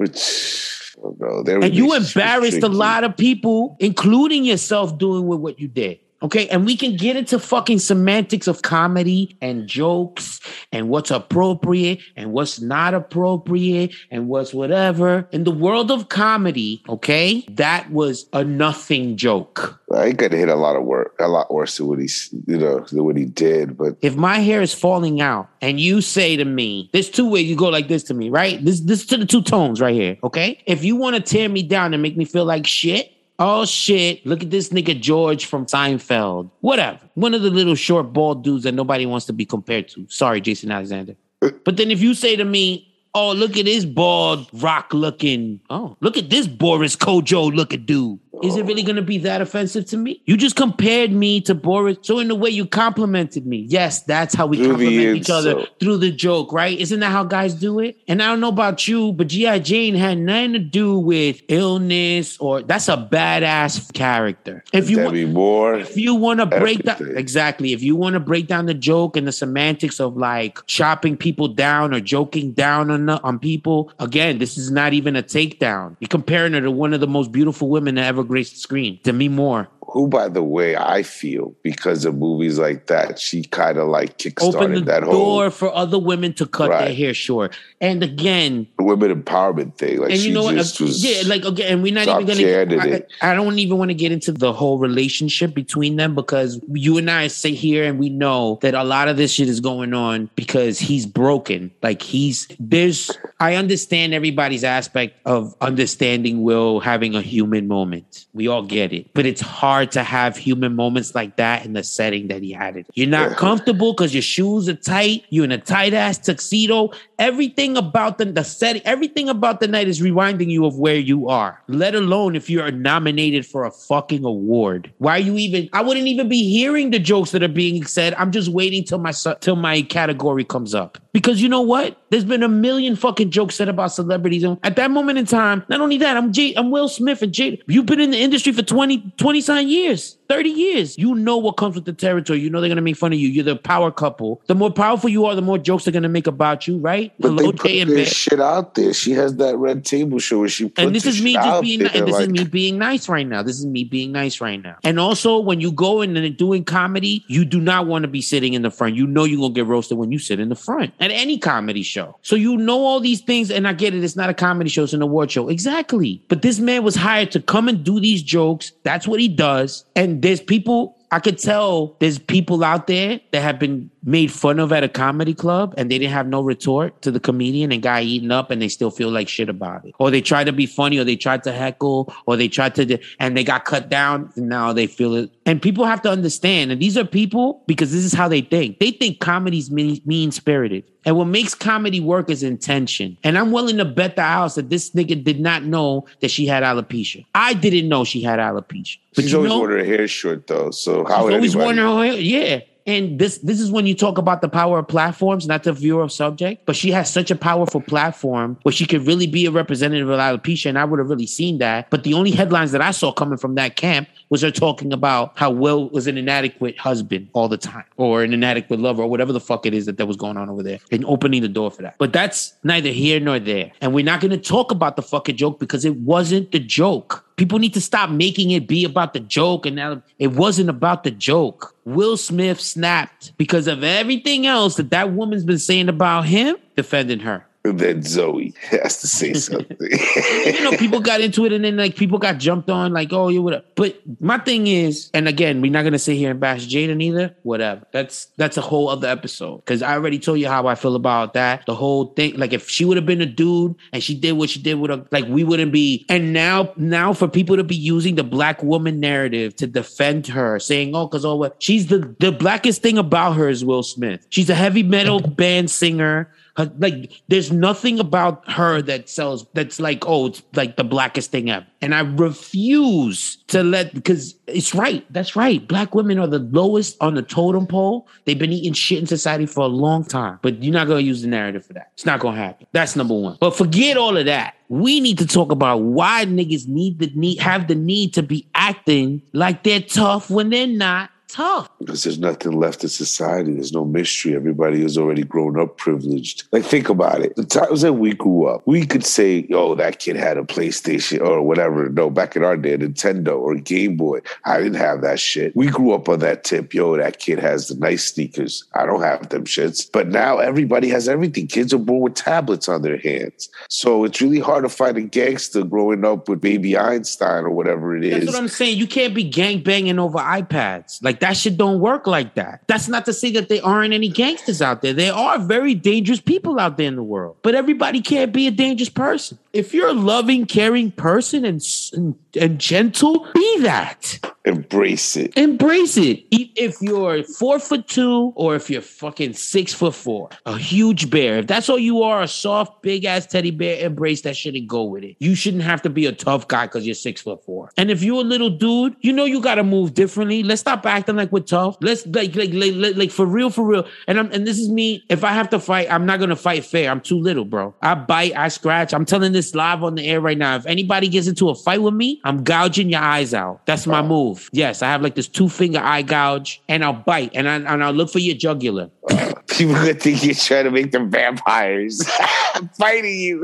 Oh, 1.04 1.44
And 1.46 1.76
you 1.76 1.94
embarrassed 1.94 2.64
a 2.64 2.70
lot 2.70 3.04
of 3.04 3.16
people, 3.16 3.78
including 3.80 4.44
yourself, 4.46 4.98
doing 4.98 5.28
with 5.28 5.40
what 5.40 5.60
you 5.60 5.68
did. 5.68 6.00
Okay. 6.22 6.48
And 6.50 6.66
we 6.66 6.76
can 6.76 6.96
get 6.96 7.16
into 7.16 7.40
fucking 7.40 7.80
semantics 7.80 8.48
of 8.48 8.62
comedy 8.62 9.38
and 9.42 9.68
jokes 9.68 10.40
and 10.72 10.90
what's 10.90 11.12
appropriate 11.12 12.00
and 12.16 12.32
what's 12.32 12.60
not 12.60 12.94
appropriate 12.94 13.94
and 14.12 14.28
what's 14.28 14.54
whatever. 14.54 15.28
In 15.32 15.44
the 15.44 15.52
world 15.52 15.92
of 15.92 16.10
comedy, 16.10 16.84
okay, 16.90 17.46
that 17.50 17.92
was 17.92 18.28
a 18.34 18.44
nothing 18.44 19.18
joke. 19.18 19.80
I 19.96 20.12
could 20.12 20.34
hit 20.34 20.50
a 20.50 20.56
lot 20.56 20.76
of 20.76 20.84
work, 20.84 21.16
a 21.20 21.28
lot 21.28 21.54
worse 21.54 21.78
than 21.78 21.88
what 21.88 22.00
he, 22.00 22.10
you 22.48 22.58
know, 22.58 22.80
than 22.80 23.04
what 23.06 23.16
he 23.16 23.26
did. 23.26 23.78
But 23.78 23.98
If 24.02 24.16
my 24.16 24.40
hair 24.40 24.62
is 24.62 24.74
falling 24.74 25.22
out 25.22 25.50
and 25.62 25.80
you 25.80 26.02
say 26.02 26.36
to 26.36 26.46
me, 26.46 26.90
there's 26.94 27.10
two 27.10 27.30
ways 27.30 27.48
you 27.48 27.56
go 27.56 27.70
like 27.70 27.88
this 27.88 28.04
to 28.04 28.14
me, 28.14 28.30
right? 28.30 28.64
This 28.64 28.82
this 28.82 29.06
to 29.08 29.18
the 29.18 29.26
two 29.26 29.42
tones 29.42 29.80
right 29.80 29.96
here, 29.96 30.18
okay? 30.24 30.62
If 30.66 30.84
you 30.84 30.96
want 30.96 31.16
to 31.16 31.22
tear 31.22 31.48
me 31.48 31.64
down 31.64 31.94
and 31.94 32.04
make 32.04 32.18
me 32.18 32.26
feel 32.26 32.46
like 32.46 32.66
shit, 32.66 33.12
oh 33.40 33.66
shit, 33.66 34.26
look 34.26 34.44
at 34.44 34.52
this 34.52 34.70
nigga 34.70 35.00
George 35.00 35.46
from 35.46 35.66
Seinfeld. 35.66 36.50
Whatever. 36.62 37.00
One 37.16 37.34
of 37.34 37.42
the 37.42 37.50
little 37.50 37.76
short 37.76 38.14
bald 38.14 38.44
dudes 38.44 38.64
that 38.64 38.74
nobody 38.74 39.06
wants 39.06 39.26
to 39.28 39.34
be 39.34 39.46
compared 39.46 39.88
to. 39.90 40.06
Sorry, 40.10 40.42
Jason 40.42 40.72
Alexander. 40.72 41.16
But 41.40 41.78
then 41.78 41.92
if 41.92 42.02
you 42.02 42.14
say 42.14 42.36
to 42.36 42.46
me, 42.46 42.88
oh, 43.14 43.32
look 43.32 43.58
at 43.58 43.66
this 43.66 43.86
bald 43.86 44.48
rock 44.54 44.94
looking, 44.94 45.60
oh, 45.70 45.98
look 46.02 46.18
at 46.18 46.30
this 46.30 46.48
Boris 46.48 46.96
Kodjoe 46.96 47.54
looking 47.54 47.86
dude. 47.86 48.20
Is 48.44 48.56
it 48.56 48.66
really 48.66 48.84
going 48.84 48.96
to 48.96 49.02
be 49.02 49.18
that 49.20 49.42
offensive 49.42 49.86
to 49.88 49.98
me? 49.98 50.22
You 50.26 50.38
just 50.38 50.56
compared 50.56 51.12
me 51.12 51.42
to 51.42 51.56
Boris. 51.56 51.98
So 52.02 52.20
in 52.20 52.30
a 52.32 52.36
way, 52.36 52.50
you 52.50 52.66
complimented 52.66 53.46
me. 53.46 53.66
Yes, 53.68 54.02
that's 54.04 54.36
how 54.36 54.48
we 54.48 54.58
compliment 54.58 55.18
each 55.18 55.30
other 55.30 55.66
through 55.80 55.98
the 55.98 56.12
joke, 56.12 56.52
right? 56.54 56.78
Isn't 56.78 57.00
that 57.00 57.12
how 57.12 57.24
guys 57.24 57.54
do 57.54 57.80
it? 57.80 57.98
And 58.08 58.22
I 58.22 58.28
don't 58.28 58.40
know 58.40 58.50
about 58.50 58.88
you, 58.88 59.14
but 59.14 59.28
G.I. 59.28 59.60
Jane 59.60 59.96
had 59.96 60.18
nothing 60.18 60.54
to 60.54 60.60
do 60.60 60.98
with 61.00 61.42
illness 61.48 62.38
or 62.40 62.62
that's 62.62 62.88
a 62.88 62.98
badass 62.98 63.94
character. 63.94 64.64
If 64.74 64.90
you 64.90 64.98
want, 64.98 65.16
Debbie 65.16 65.82
if 65.82 65.98
you 65.98 66.16
want 66.16 66.40
to 66.40 66.46
break 66.46 66.84
down 66.84 67.18
exactly 67.18 67.74
if 67.74 67.82
you 67.82 67.96
want 67.96 68.14
to 68.14 68.20
break 68.20 68.48
down 68.48 68.66
the 68.66 68.74
joke 68.74 69.18
and 69.18 69.28
the 69.28 69.32
semantics 69.32 70.00
of 70.00 70.18
like 70.18 70.60
chopping 70.66 71.18
people 71.18 71.48
down 71.48 71.94
or 71.94 72.00
joking 72.00 72.52
down 72.52 72.92
on 72.92 73.10
on 73.10 73.40
people 73.40 73.92
again 74.00 74.38
this 74.38 74.58
is 74.58 74.72
not 74.72 74.94
even 74.94 75.16
a 75.16 75.24
takedown 75.24 75.96
you're 76.00 76.08
comparing 76.08 76.54
her 76.54 76.62
to 76.62 76.72
one 76.72 76.94
of 76.94 77.00
the 77.00 77.08
most 77.08 77.32
beautiful 77.32 77.70
women 77.70 77.96
to 77.96 78.04
ever 78.04 78.24
the 78.52 78.58
screen. 78.58 79.00
Demi 79.04 79.30
moore 79.30 79.70
who, 79.90 80.08
by 80.08 80.28
the 80.28 80.44
way, 80.44 80.76
I 80.76 81.04
feel 81.04 81.56
because 81.64 82.04
of 82.04 82.16
movies 82.16 82.60
like 82.60 82.88
that, 82.88 83.20
she 83.20 83.44
kind 83.44 83.78
of 83.78 83.88
like 83.88 84.18
the 84.18 84.32
kickstarted 84.32 84.86
that 84.86 85.04
whole 85.04 85.14
door 85.14 85.52
for 85.52 85.74
other 85.74 85.98
women 85.98 86.34
to 86.34 86.46
cut 86.46 86.70
their 86.70 86.94
hair 86.94 87.14
short 87.14 87.58
and 87.80 88.04
again 88.04 88.68
women 88.80 89.24
empowerment 89.24 89.76
thing. 89.76 90.00
Like 90.00 90.12
and 90.12 90.20
she 90.20 90.28
you 90.28 90.34
know 90.34 90.44
what? 90.44 90.56
just 90.56 90.82
was, 90.82 91.04
yeah, 91.04 91.24
like 91.28 91.46
again, 91.46 91.74
and 91.74 91.84
we're 91.84 91.94
not 91.94 92.08
even 92.08 92.26
gonna. 92.28 92.66
Get. 92.66 93.10
I, 93.22 93.32
I 93.32 93.34
don't 93.34 93.58
even 93.60 93.78
want 93.78 93.90
to 93.90 93.96
get 93.96 94.12
into 94.12 94.34
the 94.34 94.52
whole 94.52 94.78
relationship 94.78 95.54
between 95.54 95.96
them 95.96 96.16
because 96.16 96.60
you 96.74 96.98
and 96.98 97.10
I 97.10 97.28
sit 97.28 97.54
here 97.54 97.86
and 97.86 97.98
we 97.98 98.10
know 98.10 98.60
that 98.62 98.74
a 98.74 98.84
lot 98.84 99.08
of 99.08 99.16
this 99.16 99.32
shit 99.32 99.48
is 99.48 99.62
going 99.62 99.94
on 99.94 100.30
because 100.36 100.80
he's 100.80 101.06
broken. 101.06 101.72
Like 101.82 102.02
he's 102.02 102.48
there's. 102.60 103.10
I 103.40 103.56
understand 103.56 104.14
everybody's 104.14 104.64
aspect 104.64 105.20
of 105.26 105.56
understanding 105.62 106.44
Will 106.44 106.80
having 106.82 107.16
a 107.16 107.22
human 107.22 107.68
moment. 107.68 108.26
We 108.34 108.48
all 108.48 108.64
get 108.64 108.92
it, 108.92 109.14
but 109.14 109.26
it's 109.26 109.42
hard 109.42 109.77
to 109.86 110.04
have 110.04 110.36
human 110.38 110.76
moments 110.76 111.14
like 111.16 111.36
that 111.38 111.66
in 111.66 111.74
the 111.74 111.84
setting 111.84 112.28
that 112.30 112.42
he 112.42 112.52
had 112.52 112.78
it. 112.78 112.88
You're 112.94 113.08
not 113.08 113.32
Yeah. 113.32 113.36
comfortable 113.38 113.94
because 113.94 114.14
your 114.14 114.22
shoes 114.22 114.68
are 114.68 114.74
tight. 114.76 115.24
You're 115.30 115.46
in 115.46 115.52
a 115.52 115.58
tight 115.58 115.94
ass 115.94 116.18
tuxedo. 116.18 116.92
Everything 117.20 117.78
about 117.78 118.18
the, 118.18 118.26
the 118.26 118.44
setting, 118.44 118.82
everything 118.86 119.28
about 119.30 119.60
the 119.60 119.68
night 119.68 119.88
is 119.88 120.02
reminding 120.02 120.50
you 120.50 120.66
of 120.66 120.78
where 120.78 120.96
you 120.98 121.30
are, 121.30 121.62
let 121.68 121.96
alone 121.96 122.36
if 122.36 122.50
you're 122.50 122.72
nominated 122.72 123.46
for 123.46 123.66
a 123.66 123.72
fucking 123.72 124.24
award. 124.24 124.92
Why 125.00 125.14
are 125.18 125.20
you 125.20 125.36
even, 125.38 125.70
I 125.74 125.82
wouldn't 125.82 126.08
even 126.08 126.30
be 126.30 126.50
hearing 126.50 126.92
the 126.92 127.00
jokes 127.00 127.32
that 127.32 127.42
are 127.44 127.48
being 127.48 127.86
said. 127.86 128.14
I'm 128.16 128.32
just 128.32 128.50
waiting 128.50 128.84
till 128.84 129.00
my, 129.00 129.12
till 129.40 129.56
my 129.56 129.82
category 129.82 130.44
comes 130.44 130.76
up. 130.76 130.98
Because 131.12 131.42
you 131.42 131.50
know 131.50 131.62
what? 131.62 131.98
There's 132.12 132.24
been 132.26 132.44
a 132.44 132.48
million 132.48 132.96
fucking 132.96 133.32
jokes 133.32 133.56
said 133.56 133.68
about 133.70 133.92
celebrities. 133.92 134.44
And 134.44 134.60
at 134.64 134.76
that 134.76 134.92
moment 134.92 135.18
in 135.18 135.26
time, 135.26 135.64
not 135.68 135.82
only 135.82 135.98
that, 135.98 136.16
I'm 136.16 136.32
J, 136.32 136.54
I'm 136.56 136.70
Will 136.70 136.88
Smith 136.88 137.24
and 137.24 137.34
Jada. 137.34 137.60
You've 137.68 137.88
been 137.88 138.00
in 138.00 138.12
the 138.12 138.20
industry 138.20 138.54
for 138.54 138.62
20, 138.62 139.14
20 139.18 139.42
something 139.42 139.67
years, 139.68 140.17
30 140.30 140.50
years. 140.50 140.98
You 140.98 141.16
know 141.16 141.38
what 141.38 141.54
comes 141.54 141.76
with 141.76 141.86
the 141.86 141.94
territory. 141.94 142.40
You 142.40 142.50
know 142.50 142.62
they're 142.62 142.70
gonna 142.70 142.82
make 142.82 142.98
fun 142.98 143.14
of 143.14 143.20
you. 143.20 143.28
You're 143.28 143.44
the 143.44 143.56
power 143.56 143.92
couple. 143.92 144.42
The 144.48 144.56
more 144.56 144.72
powerful 144.72 145.10
you 145.10 145.26
are, 145.26 145.36
the 145.36 145.42
more 145.42 145.58
jokes 145.58 145.86
they're 145.86 145.94
gonna 145.94 146.10
make 146.10 146.28
about 146.28 146.68
you, 146.68 146.78
right? 146.78 147.14
but 147.20 147.30
Hello, 147.30 147.52
they 147.52 147.58
put 147.58 147.68
Jay 147.68 147.80
and 147.82 147.92
their 147.92 148.06
shit 148.06 148.40
out 148.40 148.76
there. 148.76 148.94
She 148.94 149.12
has 149.12 149.36
that 149.38 149.58
red 149.58 149.86
table 149.86 150.20
show 150.20 150.40
where 150.40 150.50
she 150.50 150.66
puts 150.66 150.80
And 150.80 150.96
this 150.96 151.06
is 151.06 151.22
me 151.22 151.34
just 151.34 151.62
being 151.62 151.80
there, 151.80 151.92
and 151.94 152.08
this 152.08 152.20
is 152.20 152.30
me 152.30 152.44
being 152.44 152.78
nice 152.78 153.10
right 153.10 153.28
now. 153.28 153.44
This 153.44 153.60
is 153.60 153.66
me 153.66 153.84
being 153.84 154.12
nice 154.12 154.42
right 154.42 154.62
now. 154.62 154.78
And 154.84 155.00
also 155.00 155.40
when 155.40 155.62
you 155.62 155.72
go 155.72 156.02
in 156.02 156.16
and 156.18 156.38
doing 156.38 156.64
comedy, 156.64 157.24
you 157.28 157.46
do 157.46 157.60
not 157.60 157.88
want 157.88 158.04
to 158.04 158.08
be 158.08 158.22
sitting 158.22 158.54
in 158.54 158.62
the 158.62 158.72
front. 158.72 158.96
You 158.96 159.08
know 159.08 159.24
you're 159.24 159.40
gonna 159.40 159.54
get 159.54 159.66
roasted 159.66 159.98
when 159.98 160.12
you 160.12 160.20
sit 160.20 160.40
in 160.40 160.50
the 160.50 160.56
front 160.56 160.94
at 161.00 161.12
any 161.12 161.38
comedy 161.38 161.84
show. 161.84 162.18
So 162.22 162.36
you 162.36 162.58
know 162.58 162.86
all 162.86 163.00
these 163.00 163.22
things, 163.22 163.50
and 163.52 163.68
I 163.68 163.74
get 163.74 163.94
it, 163.94 164.04
it's 164.04 164.16
not 164.16 164.30
a 164.30 164.34
comedy 164.34 164.70
show, 164.70 164.84
it's 164.84 164.94
an 164.94 165.02
award 165.02 165.32
show. 165.32 165.50
Exactly. 165.50 166.22
But 166.28 166.42
this 166.42 166.60
man 166.60 166.84
was 166.84 166.96
hired 166.96 167.32
to 167.32 167.42
come 167.42 167.68
and 167.68 167.84
do 167.84 168.00
these 168.00 168.22
jokes. 168.22 168.72
That's 168.84 169.08
what 169.08 169.20
he 169.20 169.28
does. 169.28 169.86
And 169.96 170.17
there's 170.22 170.42
people 170.42 170.98
I 171.12 171.20
could 171.20 171.38
tell 171.38 171.96
there's 172.00 172.20
people 172.20 172.64
out 172.64 172.88
there 172.88 173.20
that 173.32 173.42
have 173.42 173.60
been 173.60 173.90
made 174.08 174.32
fun 174.32 174.58
of 174.58 174.72
at 174.72 174.86
a 174.86 174.90
comedy 174.90 175.34
club 175.34 175.74
and 175.78 175.92
they 175.92 176.00
didn't 176.00 176.14
have 176.14 176.28
no 176.28 176.42
retort 176.42 177.00
to 177.02 177.12
the 177.12 177.20
comedian 177.20 177.74
and 177.74 177.84
guy 177.84 178.02
eaten 178.02 178.32
up 178.32 178.50
and 178.50 178.62
they 178.62 178.70
still 178.70 178.90
feel 178.90 179.12
like 179.12 179.28
shit 179.28 179.50
about 179.50 179.84
it. 179.84 179.94
Or 180.00 180.10
they 180.10 180.22
tried 180.22 180.46
to 180.46 180.54
be 180.54 180.66
funny 180.66 180.98
or 180.98 181.04
they 181.04 181.18
tried 181.18 181.44
to 181.44 181.52
heckle 181.52 182.14
or 182.26 182.38
they 182.38 182.48
tried 182.48 182.74
to 182.76 182.98
and 183.20 183.36
they 183.36 183.44
got 183.44 183.66
cut 183.66 183.90
down 183.90 184.32
and 184.38 184.48
now 184.48 184.72
they 184.72 184.88
feel 184.88 185.14
it. 185.14 185.30
And 185.46 185.62
people 185.62 185.84
have 185.84 186.02
to 186.04 186.10
understand 186.10 186.72
and 186.72 186.82
these 186.82 186.98
are 186.98 187.04
people 187.04 187.64
because 187.68 187.92
this 187.92 188.06
is 188.06 188.14
how 188.14 188.30
they 188.30 188.42
think. 188.42 188.80
They 188.80 188.92
think 188.92 189.20
comedy's 189.20 189.70
mean 189.70 190.02
mean 190.06 190.32
spirited. 190.32 190.86
And 191.06 191.18
what 191.18 191.26
makes 191.26 191.54
comedy 191.54 192.00
work 192.00 192.30
is 192.30 192.44
intention. 192.44 193.18
And 193.24 193.38
I'm 193.38 193.52
willing 193.52 193.78
to 193.78 193.86
bet 193.86 194.16
the 194.16 194.24
house 194.24 194.56
that 194.56 194.70
this 194.70 194.92
nigga 194.92 195.22
did 195.22 195.40
not 195.40 195.64
know 195.64 196.06
that 196.22 196.32
she 196.32 196.46
had 196.46 196.64
alopecia. 196.64 197.26
I 197.36 197.54
didn't 197.54 197.90
know 197.90 198.04
she 198.04 198.22
had 198.22 198.40
alopecia. 198.40 198.98
But 199.16 199.24
She's 199.24 199.34
always 199.34 199.50
know, 199.50 199.60
worn 199.60 199.72
her 199.72 199.84
hair 199.84 200.08
short 200.08 200.48
though. 200.48 200.72
So 200.72 201.06
how 201.06 201.26
would 201.26 201.34
always 201.34 201.56
anybody? 201.56 201.80
worn 201.82 202.08
her 202.08 202.12
hair? 202.12 202.22
Yeah. 202.22 202.60
And 202.88 203.20
this 203.20 203.40
this 203.40 203.60
is 203.60 203.70
when 203.70 203.86
you 203.86 203.94
talk 203.94 204.18
about 204.18 204.40
the 204.40 204.48
power 204.48 204.80
of 204.80 204.88
platforms, 204.88 205.46
not 205.46 205.64
the 205.64 205.74
viewer 205.74 206.02
of 206.02 206.12
subject. 206.12 206.66
But 206.66 206.78
she 206.78 206.90
has 206.92 207.12
such 207.12 207.30
a 207.30 207.36
powerful 207.36 207.82
platform 207.82 208.58
where 208.64 208.72
she 208.72 208.86
could 208.86 209.06
really 209.06 209.28
be 209.28 209.46
a 209.46 209.52
representative 209.52 210.10
of 210.10 210.18
alopecia, 210.18 210.68
and 210.68 210.80
I 210.80 210.86
would 210.86 210.98
have 210.98 211.10
really 211.10 211.28
seen 211.28 211.58
that. 211.58 211.90
But 211.90 212.04
the 212.04 212.14
only 212.14 212.32
headlines 212.32 212.72
that 212.72 212.82
I 212.82 212.92
saw 212.92 213.12
coming 213.12 213.38
from 213.38 213.56
that 213.56 213.76
camp 213.76 214.08
was 214.30 214.42
her 214.42 214.52
talking 214.52 214.94
about 214.94 215.34
how 215.36 215.52
Will 215.52 215.90
was 215.90 216.08
an 216.08 216.18
inadequate 216.18 216.78
husband 216.78 217.28
all 217.34 217.50
the 217.50 217.58
time, 217.58 217.86
or 217.98 218.24
an 218.24 218.34
inadequate 218.34 218.80
lover, 218.80 219.04
or 219.04 219.10
whatever 219.10 219.34
the 219.34 219.42
fuck 219.42 219.66
it 219.66 219.74
is 219.74 219.86
that 219.86 219.98
that 219.98 220.06
was 220.06 220.16
going 220.16 220.38
on 220.38 220.50
over 220.50 220.64
there, 220.64 220.80
and 220.90 221.04
opening 221.06 221.42
the 221.42 221.50
door 221.50 221.70
for 221.70 221.82
that. 221.82 221.96
But 221.98 222.14
that's 222.14 222.54
neither 222.64 222.90
here 222.90 223.20
nor 223.20 223.38
there. 223.38 223.72
And 223.82 223.94
we're 223.94 224.06
not 224.06 224.22
going 224.22 224.32
to 224.32 224.38
talk 224.38 224.72
about 224.72 224.96
the 224.96 225.02
fucking 225.02 225.36
joke 225.36 225.60
because 225.60 225.84
it 225.84 225.96
wasn't 225.98 226.54
the 226.54 226.60
joke. 226.60 227.26
People 227.38 227.60
need 227.60 227.74
to 227.76 227.82
stop 227.82 228.10
making 228.10 228.52
it 228.52 228.68
be 228.68 228.84
about 228.84 229.14
the 229.14 229.20
joke. 229.20 229.66
And 229.66 229.76
now 229.76 230.02
it 230.20 230.34
wasn't 230.34 230.70
about 230.70 231.04
the 231.04 231.12
joke. 231.12 231.76
Will 231.86 232.18
Smith 232.18 232.60
snapped 232.60 233.38
because 233.38 233.68
of 233.68 233.84
everything 233.84 234.46
else 234.46 234.76
that 234.76 234.90
that 234.90 235.14
woman's 235.14 235.46
been 235.46 235.60
saying 235.60 235.88
about 235.88 236.26
him, 236.26 236.58
defending 236.76 237.20
her 237.20 237.47
that 237.74 238.04
Zoe 238.04 238.54
has 238.62 239.02
to 239.02 239.08
say 239.08 239.34
something. 239.36 239.78
you 239.80 240.64
know, 240.64 240.72
people 240.78 241.00
got 241.00 241.22
into 241.22 241.46
it 241.46 241.54
and 241.54 241.64
then 241.64 241.78
like 241.78 241.96
people 241.96 242.20
got 242.20 242.38
jumped 242.38 242.70
on, 242.70 242.94
like, 242.94 243.12
oh, 243.12 243.30
you 243.30 243.42
would 243.42 243.64
But 243.76 244.02
my 244.20 244.38
thing 244.38 244.68
is, 244.68 245.10
and 245.14 245.28
again, 245.28 245.62
we're 245.62 245.72
not 245.72 245.84
gonna 245.84 246.00
sit 246.00 246.16
here 246.16 246.32
and 246.32 246.40
bash 246.40 246.68
Jaden 246.68 247.02
either. 247.02 247.36
Whatever. 247.44 247.86
That's 247.92 248.26
that's 248.38 248.58
a 248.58 248.62
whole 248.62 248.90
other 248.90 249.08
episode. 249.08 249.66
Cause 249.66 249.82
I 249.82 249.94
already 249.94 250.20
told 250.20 250.40
you 250.40 250.48
how 250.48 250.68
I 250.68 250.76
feel 250.76 250.96
about 250.96 251.34
that. 251.34 251.66
The 251.66 251.76
whole 251.76 252.14
thing, 252.14 252.38
like 252.38 252.54
if 252.54 252.70
she 252.70 252.86
would 252.86 252.98
have 252.98 253.06
been 253.06 253.22
a 253.22 253.26
dude 253.26 253.76
and 253.94 254.04
she 254.04 254.16
did 254.16 254.34
what 254.34 254.50
she 254.50 254.62
did 254.62 254.76
with 254.76 254.92
her, 254.92 255.06
like 255.12 255.26
we 255.26 255.44
wouldn't 255.44 255.72
be. 255.72 256.06
And 256.10 256.34
now, 256.34 256.74
now 256.78 257.14
for 257.14 257.28
people 257.28 257.56
to 257.56 257.64
be 257.64 257.76
using 257.76 258.16
the 258.16 258.24
black 258.24 258.64
woman 258.64 259.00
narrative 259.00 259.56
to 259.58 259.68
defend 259.68 260.28
her, 260.28 260.60
saying, 260.60 260.96
oh, 260.96 261.08
cause 261.08 261.26
oh 261.26 261.36
what 261.36 261.56
she's 261.60 261.88
the 261.88 262.16
the 262.20 262.32
blackest 262.32 262.82
thing 262.82 262.98
about 262.98 263.34
her 263.34 263.50
is 263.50 263.64
Will 263.64 263.84
Smith. 263.84 264.26
She's 264.30 264.50
a 264.50 264.56
heavy 264.56 264.84
metal 264.84 265.20
band 265.38 265.70
singer 265.70 266.30
her, 266.58 266.72
like, 266.80 267.12
there's 267.28 267.52
nothing 267.52 268.00
about 268.00 268.50
her 268.52 268.82
that 268.82 269.10
sells 269.10 269.46
that's 269.54 269.80
like, 269.80 270.04
oh, 270.08 270.28
it's 270.28 270.42
like 270.56 270.76
the 270.76 270.84
blackest 270.84 271.32
thing 271.32 271.52
ever. 271.52 271.66
And 271.82 271.94
I 271.94 272.00
refuse 272.00 273.38
to 273.48 273.64
let 273.64 273.94
because 273.94 274.34
it's 274.48 274.74
right. 274.74 275.06
That's 275.14 275.36
right. 275.36 275.66
Black 275.68 275.94
women 275.94 276.18
are 276.18 276.28
the 276.28 276.40
lowest 276.40 276.98
on 277.00 277.14
the 277.14 277.22
totem 277.22 277.68
pole. 277.68 278.08
They've 278.26 278.40
been 278.40 278.52
eating 278.52 278.74
shit 278.74 278.98
in 278.98 279.06
society 279.06 279.46
for 279.46 279.62
a 279.62 279.68
long 279.68 280.04
time. 280.04 280.40
But 280.42 280.64
you're 280.64 280.74
not 280.74 280.88
gonna 280.88 281.02
use 281.02 281.22
the 281.22 281.28
narrative 281.28 281.66
for 281.66 281.74
that. 281.74 281.92
It's 281.94 282.06
not 282.06 282.20
gonna 282.20 282.38
happen. 282.38 282.66
That's 282.72 282.96
number 282.96 283.14
one. 283.14 283.38
But 283.40 283.56
forget 283.56 283.96
all 283.96 284.18
of 284.18 284.26
that. 284.26 284.56
We 284.70 285.00
need 285.00 285.20
to 285.20 285.28
talk 285.28 285.52
about 285.52 285.82
why 285.82 286.26
niggas 286.26 286.68
need 286.68 287.00
the 287.00 287.12
need 287.14 287.40
have 287.40 287.68
the 287.68 287.76
need 287.76 288.16
to 288.16 288.24
be 288.24 288.48
acting 288.56 289.22
like 289.34 289.64
they're 289.64 289.80
tough 289.80 290.30
when 290.30 290.50
they're 290.50 290.68
not 290.68 291.12
tough. 291.28 291.70
Because 291.80 292.04
there's 292.04 292.20
nothing 292.20 292.54
left 292.54 292.84
in 292.84 292.90
society. 292.90 293.54
There's 293.54 293.74
no 293.74 293.86
mystery. 293.86 294.36
Everybody 294.36 294.84
is 294.84 294.98
already 294.98 295.24
grown 295.24 295.60
up 295.60 295.78
privileged. 295.78 296.48
Like, 296.52 296.64
think 296.64 296.90
about 296.90 297.22
it. 297.22 297.36
The 297.36 297.46
times 297.46 297.82
that 297.82 297.94
we 297.94 298.14
grew 298.14 298.48
up, 298.48 298.62
we 298.66 298.86
could 298.86 299.06
say, 299.06 299.48
oh, 299.52 299.76
that 299.76 300.00
kid 300.00 300.16
had 300.16 300.38
a 300.38 300.44
PlayStation 300.44 301.22
or 301.22 301.42
whatever. 301.42 301.90
No, 301.90 302.10
back 302.10 302.36
in 302.36 302.44
our 302.44 302.58
day, 302.58 302.78
Nintendo 302.78 303.38
or 303.38 303.56
Game 303.56 303.98
Boy. 303.98 304.22
I 304.46 304.58
didn't 304.58 304.76
have 304.76 305.02
that 305.02 305.20
shit. 305.20 305.56
We 305.56 305.68
grew 305.68 305.94
up 305.94 306.10
on 306.10 306.20
that 306.20 306.44
tip. 306.44 306.74
Yo, 306.74 306.98
that 306.98 307.20
kid 307.20 307.40
has 307.40 307.68
the 307.68 307.76
nice 307.76 308.06
sneakers. 308.06 308.64
I 308.74 308.86
don't 308.86 309.02
have 309.02 309.30
them 309.30 309.46
shits. 309.46 309.90
But 309.92 310.08
now 310.08 310.40
everybody 310.40 310.90
has 310.90 311.08
everything. 311.08 311.48
Kids 311.48 311.74
are 311.74 311.78
born 311.78 312.02
with 312.02 312.16
tablets 312.16 312.68
on 312.68 312.82
their 312.82 312.98
hands. 312.98 313.50
So 313.70 314.04
it's 314.04 314.22
really 314.22 314.40
hard 314.40 314.64
to 314.64 314.70
find 314.70 314.98
a 314.98 315.02
gangster 315.02 315.64
growing 315.64 316.06
up 316.06 316.30
with 316.30 316.42
baby 316.42 316.78
Einstein 316.78 317.44
or 317.44 317.52
whatever 317.52 317.96
it 317.96 318.04
is. 318.04 318.26
That's 318.26 318.34
what 318.34 318.42
I'm 318.42 318.48
saying. 318.48 318.78
You 318.78 318.88
can't 318.88 319.14
be 319.14 319.24
gang 319.24 319.62
banging 319.62 320.00
over 320.00 320.18
iPads. 320.18 321.04
Like, 321.04 321.17
like 321.18 321.30
that 321.30 321.38
shit 321.38 321.58
don't 321.58 321.80
work 321.80 322.06
like 322.06 322.36
that. 322.36 322.62
That's 322.68 322.88
not 322.88 323.06
to 323.06 323.14
say 323.14 323.32
that 323.32 323.50
there 323.50 323.66
aren't 323.66 323.94
any 323.94 324.10
gangsters 324.10 324.62
out 324.62 324.82
there. 324.82 324.94
There 324.94 325.14
are 325.14 325.40
very 325.40 325.74
dangerous 325.74 326.22
people 326.22 326.60
out 326.60 326.78
there 326.78 326.88
in 326.88 326.96
the 326.96 327.04
world, 327.04 327.38
but 327.42 327.56
everybody 327.56 328.02
can't 328.02 328.32
be 328.32 328.48
a 328.48 328.52
dangerous 328.52 328.90
person. 328.90 329.40
If 329.54 329.74
you're 329.74 329.88
a 329.88 329.94
loving, 329.94 330.46
caring 330.46 330.92
person 330.92 331.46
and 331.46 331.62
and, 331.94 332.16
and 332.38 332.60
gentle, 332.60 333.28
be 333.34 333.60
that. 333.62 334.20
Embrace 334.48 335.18
it. 335.18 335.38
Embrace 335.38 335.98
it. 335.98 336.24
If 336.32 336.82
you're 336.82 337.22
four 337.24 337.60
foot 337.60 337.86
two 337.90 338.32
or 338.36 338.56
if 338.56 338.70
you're 338.70 338.82
fucking 338.82 339.34
six 339.34 339.74
foot 339.74 339.94
four, 339.94 340.30
a 340.46 340.58
huge 340.58 341.10
bear. 341.10 341.40
If 341.40 341.48
that's 341.48 341.68
all 341.68 341.78
you 341.78 342.02
are, 342.02 342.22
a 342.22 342.28
soft, 342.30 342.82
big 342.82 343.04
ass 343.04 343.26
teddy 343.26 343.52
bear, 343.52 343.86
embrace 343.86 344.22
that 344.22 344.38
shit 344.38 344.56
and 344.56 344.68
go 344.68 344.84
with 344.84 345.04
it. 345.04 345.18
You 345.20 345.36
shouldn't 345.36 345.64
have 345.64 345.82
to 345.82 345.90
be 345.90 346.06
a 346.06 346.14
tough 346.14 346.48
guy 346.48 346.66
because 346.66 346.86
you're 346.86 346.96
six 346.96 347.22
foot 347.22 347.44
four. 347.44 347.72
And 347.76 347.92
if 347.92 348.02
you're 348.02 348.22
a 348.22 348.28
little 348.28 348.50
dude, 348.50 348.96
you 349.02 349.12
know 349.12 349.26
you 349.26 349.42
gotta 349.42 349.64
move 349.64 349.94
differently. 349.94 350.44
Let's 350.44 350.62
stop 350.62 350.86
acting 350.86 351.18
like 351.18 351.34
we're 351.34 351.42
tough. 351.42 351.76
Let's 351.82 352.08
like 352.08 352.34
like 352.38 352.52
like, 352.54 352.96
like, 352.96 353.12
for 353.12 353.26
real, 353.26 353.50
for 353.50 353.66
real. 353.66 353.86
And 354.08 354.18
I'm 354.18 354.32
and 354.32 354.48
this 354.48 354.60
is 354.60 354.70
me. 354.70 355.04
If 355.10 355.26
I 355.26 355.34
have 355.34 355.50
to 355.50 355.60
fight, 355.60 355.92
I'm 355.92 356.06
not 356.06 356.22
gonna 356.22 356.38
fight 356.38 356.64
fair. 356.64 356.90
I'm 356.90 357.02
too 357.02 357.20
little, 357.20 357.44
bro. 357.44 357.76
I 357.82 357.96
bite, 357.96 358.34
I 358.38 358.48
scratch. 358.48 358.94
I'm 358.94 359.04
telling 359.04 359.34
this 359.34 359.54
live 359.54 359.84
on 359.84 359.96
the 359.96 360.08
air 360.08 360.22
right 360.22 360.38
now. 360.38 360.56
If 360.56 360.66
anybody 360.68 361.10
gets 361.10 361.28
into 361.28 361.50
a 361.50 361.56
fight 361.56 361.82
with 361.82 361.94
me, 361.94 362.22
I'm 362.28 362.44
gouging 362.44 362.90
your 362.90 363.02
eyes 363.02 363.34
out. 363.34 363.66
That's 363.66 363.88
my 363.88 364.02
move 364.02 364.18
move. 364.18 364.50
Yes, 364.52 364.82
I 364.82 364.88
have 364.88 365.02
like 365.02 365.16
this 365.16 365.28
two 365.28 365.50
finger 365.50 365.80
eye 365.80 366.02
gouge, 366.02 366.62
and 366.68 366.84
I'll 366.84 366.94
bite, 366.94 367.32
and 367.34 367.48
I 367.48 367.56
and 367.56 367.84
I'll 367.84 367.94
look 367.94 368.10
for 368.10 368.20
your 368.20 368.36
jugular. 368.36 368.90
People 369.48 369.76
gonna 369.76 369.94
think 369.94 370.24
you're 370.24 370.36
trying 370.36 370.66
to 370.66 370.72
make 370.72 370.92
them 370.92 371.10
vampires 371.10 372.04
fighting 372.78 373.18
you. 373.20 373.44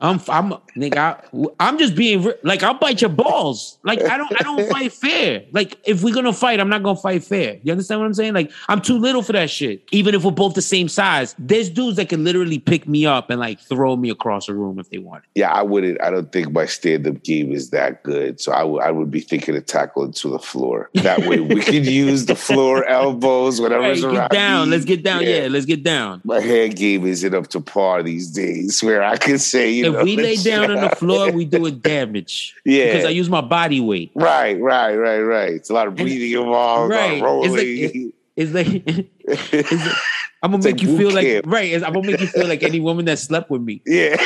I'm, 0.00 0.20
I'm, 0.28 0.50
nigga. 0.76 1.52
I, 1.60 1.68
am 1.68 1.78
just 1.78 1.94
being 1.94 2.32
like 2.42 2.62
I'll 2.62 2.74
bite 2.74 3.00
your 3.00 3.10
balls. 3.10 3.78
Like 3.84 4.02
I 4.02 4.16
don't, 4.16 4.32
I 4.40 4.42
don't 4.42 4.68
fight 4.70 4.92
fair. 4.92 5.44
Like 5.52 5.78
if 5.84 6.02
we're 6.02 6.14
gonna 6.14 6.32
fight, 6.32 6.60
I'm 6.60 6.68
not 6.68 6.82
gonna 6.82 6.98
fight 6.98 7.22
fair. 7.22 7.58
You 7.62 7.72
understand 7.72 8.00
what 8.00 8.06
I'm 8.06 8.14
saying? 8.14 8.34
Like 8.34 8.50
I'm 8.68 8.80
too 8.80 8.98
little 8.98 9.22
for 9.22 9.32
that 9.32 9.50
shit. 9.50 9.84
Even 9.92 10.14
if 10.14 10.24
we're 10.24 10.32
both 10.32 10.54
the 10.54 10.62
same 10.62 10.88
size, 10.88 11.34
there's 11.38 11.70
dudes 11.70 11.96
that 11.96 12.08
can 12.08 12.24
literally 12.24 12.58
pick 12.58 12.88
me 12.88 13.06
up 13.06 13.30
and 13.30 13.38
like 13.38 13.60
throw 13.60 13.96
me 13.96 14.10
across 14.10 14.48
a 14.48 14.54
room 14.54 14.78
if 14.78 14.90
they 14.90 14.98
want. 14.98 15.24
Yeah, 15.34 15.52
I 15.52 15.62
wouldn't. 15.62 16.02
I 16.02 16.10
don't 16.10 16.30
think 16.32 16.52
my 16.52 16.66
stand 16.66 17.06
up 17.06 17.22
game 17.22 17.52
is 17.52 17.70
that 17.70 18.02
good. 18.02 18.40
So 18.40 18.52
I, 18.52 18.60
w- 18.60 18.80
I 18.80 18.90
would 18.90 19.10
be 19.10 19.20
thinking 19.20 19.56
of 19.56 19.66
tackling 19.66 20.12
to 20.12 20.28
the 20.28 20.38
floor. 20.38 20.90
That 20.94 21.26
way 21.26 21.40
we 21.40 21.60
could 21.62 21.86
use 21.86 22.26
the 22.26 22.36
floor, 22.36 22.84
elbows, 22.84 23.60
whatever's 23.60 24.04
right, 24.04 24.14
around. 24.14 24.28
Get 24.28 24.36
down. 24.36 24.68
Me. 24.68 24.76
Let's 24.76 24.84
get 24.84 25.02
down. 25.02 25.22
Yeah. 25.22 25.42
yeah. 25.42 25.48
let's 25.48 25.66
get 25.66 25.82
down. 25.82 26.20
My 26.24 26.40
hand 26.40 26.76
game 26.76 27.06
isn't 27.06 27.34
up 27.34 27.48
to 27.48 27.60
par 27.60 28.02
these 28.02 28.30
days. 28.30 28.82
Where 28.82 29.02
I 29.02 29.16
could 29.16 29.40
say, 29.40 29.71
you 29.72 29.86
if 29.86 29.92
know, 29.92 30.04
we 30.04 30.16
lay 30.16 30.36
down 30.36 30.70
on 30.70 30.80
the 30.80 30.90
floor, 30.96 31.30
we 31.30 31.44
do 31.44 31.66
it 31.66 31.82
damage. 31.82 32.54
Yeah, 32.64 32.86
because 32.86 33.04
I 33.06 33.10
use 33.10 33.28
my 33.28 33.40
body 33.40 33.80
weight. 33.80 34.12
Right, 34.14 34.60
right, 34.60 34.94
right, 34.94 35.20
right. 35.20 35.52
It's 35.52 35.70
a 35.70 35.74
lot 35.74 35.88
of 35.88 35.96
breathing 35.96 36.34
and, 36.36 36.46
involved. 36.46 36.90
Right, 36.92 37.22
rolling. 37.22 37.52
It's 37.54 37.94
like, 37.94 38.14
it's 38.36 38.52
like, 38.52 39.08
it's 39.52 39.86
like 39.86 39.96
I'm 40.42 40.50
gonna 40.50 40.56
it's 40.58 40.66
make 40.66 40.74
like 40.74 40.82
you 40.82 40.98
feel 40.98 41.10
camp. 41.12 41.46
like 41.46 41.54
right. 41.54 41.74
I'm 41.74 41.92
gonna 41.92 42.06
make 42.06 42.20
you 42.20 42.26
feel 42.26 42.48
like 42.48 42.62
any 42.62 42.80
woman 42.80 43.04
that 43.04 43.18
slept 43.18 43.50
with 43.50 43.62
me. 43.62 43.82
Yeah. 43.86 44.16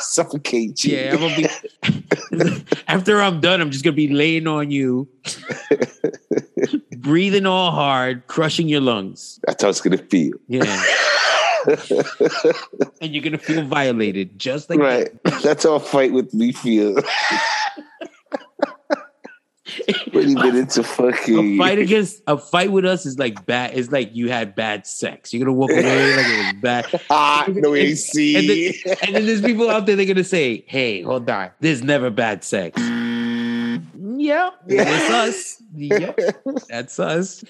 Suffocate 0.00 0.84
you. 0.84 0.96
Yeah, 0.96 1.14
I'm 1.14 1.20
gonna 1.20 1.36
be 1.36 2.64
after 2.86 3.20
I'm 3.20 3.40
done, 3.40 3.60
I'm 3.60 3.70
just 3.70 3.84
gonna 3.84 3.96
be 3.96 4.08
laying 4.08 4.46
on 4.46 4.70
you, 4.70 5.08
breathing 6.98 7.46
all 7.46 7.72
hard, 7.72 8.26
crushing 8.28 8.68
your 8.68 8.80
lungs. 8.80 9.40
That's 9.46 9.62
how 9.62 9.68
it's 9.68 9.80
gonna 9.80 9.98
feel. 9.98 10.34
Yeah. 10.46 10.82
and 13.00 13.14
you're 13.14 13.22
gonna 13.22 13.38
feel 13.38 13.64
violated, 13.64 14.38
just 14.38 14.70
like 14.70 14.78
right. 14.78 15.22
That. 15.24 15.42
That's 15.42 15.64
how 15.64 15.74
a 15.74 15.80
fight 15.80 16.12
with 16.12 16.32
me 16.34 16.52
feels. 16.52 17.02
Twenty 20.10 20.34
minutes 20.34 20.78
of 20.78 20.86
fucking 20.86 21.54
a 21.54 21.58
fight 21.58 21.78
against 21.78 22.22
a 22.26 22.38
fight 22.38 22.72
with 22.72 22.86
us 22.86 23.04
is 23.04 23.18
like 23.18 23.44
bad. 23.46 23.76
It's 23.76 23.92
like 23.92 24.14
you 24.14 24.30
had 24.30 24.54
bad 24.54 24.86
sex. 24.86 25.32
You're 25.32 25.44
gonna 25.44 25.56
walk 25.56 25.70
away 25.70 26.16
like 26.16 26.26
it 26.26 26.54
was 26.54 26.62
bad. 26.62 27.00
Ah, 27.10 27.44
no 27.48 27.74
AC. 27.74 28.36
And 28.36 28.48
then, 28.48 28.96
and 29.02 29.14
then 29.14 29.26
there's 29.26 29.42
people 29.42 29.68
out 29.70 29.86
there. 29.86 29.96
They're 29.96 30.06
gonna 30.06 30.24
say, 30.24 30.64
"Hey, 30.66 31.02
hold 31.02 31.28
on. 31.28 31.50
There's 31.60 31.82
never 31.82 32.10
bad 32.10 32.44
sex." 32.44 32.80
Yeah, 34.18 34.50
that's 34.66 35.10
us. 35.10 35.62
Yep, 35.74 36.20
that's 36.68 36.98
us. 36.98 37.44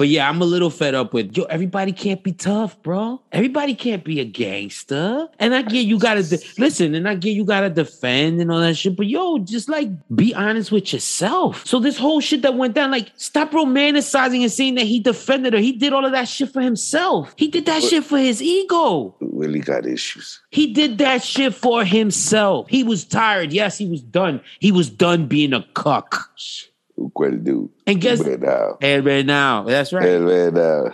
But 0.00 0.08
yeah, 0.08 0.30
I'm 0.30 0.40
a 0.40 0.46
little 0.46 0.70
fed 0.70 0.94
up 0.94 1.12
with 1.12 1.36
yo. 1.36 1.44
Everybody 1.44 1.92
can't 1.92 2.24
be 2.24 2.32
tough, 2.32 2.82
bro. 2.82 3.20
Everybody 3.32 3.74
can't 3.74 4.02
be 4.02 4.18
a 4.18 4.24
gangster. 4.24 5.28
And 5.38 5.54
I 5.54 5.60
get 5.60 5.84
you 5.84 5.98
gotta 5.98 6.22
de- 6.22 6.42
listen, 6.56 6.94
and 6.94 7.06
I 7.06 7.16
get 7.16 7.32
you 7.32 7.44
gotta 7.44 7.68
defend 7.68 8.40
and 8.40 8.50
all 8.50 8.60
that 8.60 8.78
shit. 8.78 8.96
But 8.96 9.08
yo, 9.08 9.40
just 9.40 9.68
like 9.68 9.90
be 10.16 10.34
honest 10.34 10.72
with 10.72 10.94
yourself. 10.94 11.66
So 11.66 11.80
this 11.80 11.98
whole 11.98 12.22
shit 12.22 12.40
that 12.40 12.54
went 12.54 12.72
down, 12.72 12.90
like 12.90 13.12
stop 13.16 13.50
romanticizing 13.50 14.40
and 14.40 14.50
saying 14.50 14.76
that 14.76 14.86
he 14.86 15.00
defended 15.00 15.52
her. 15.52 15.58
He 15.58 15.72
did 15.72 15.92
all 15.92 16.06
of 16.06 16.12
that 16.12 16.28
shit 16.28 16.50
for 16.50 16.62
himself. 16.62 17.34
He 17.36 17.48
did 17.48 17.66
that 17.66 17.82
shit 17.82 18.02
for 18.02 18.16
his 18.16 18.40
ego. 18.40 19.14
Willie 19.20 19.60
got 19.60 19.84
issues. 19.84 20.40
He 20.50 20.72
did 20.72 20.96
that 20.96 21.22
shit 21.22 21.54
for 21.54 21.84
himself. 21.84 22.70
He 22.70 22.82
was 22.82 23.04
tired. 23.04 23.52
Yes, 23.52 23.76
he 23.76 23.86
was 23.86 24.00
done. 24.00 24.40
He 24.60 24.72
was 24.72 24.88
done 24.88 25.26
being 25.26 25.52
a 25.52 25.62
cuck. 25.74 26.30
Quel 27.08 27.32
dude. 27.32 27.70
And 27.86 28.00
guess 28.00 28.20
Right 28.20 28.40
now. 28.40 28.76
and 28.82 29.04
right 29.04 29.24
now, 29.26 29.64
that's 29.64 29.92
right. 29.92 30.06
And 30.06 30.26
right 30.26 30.52
now. 30.52 30.92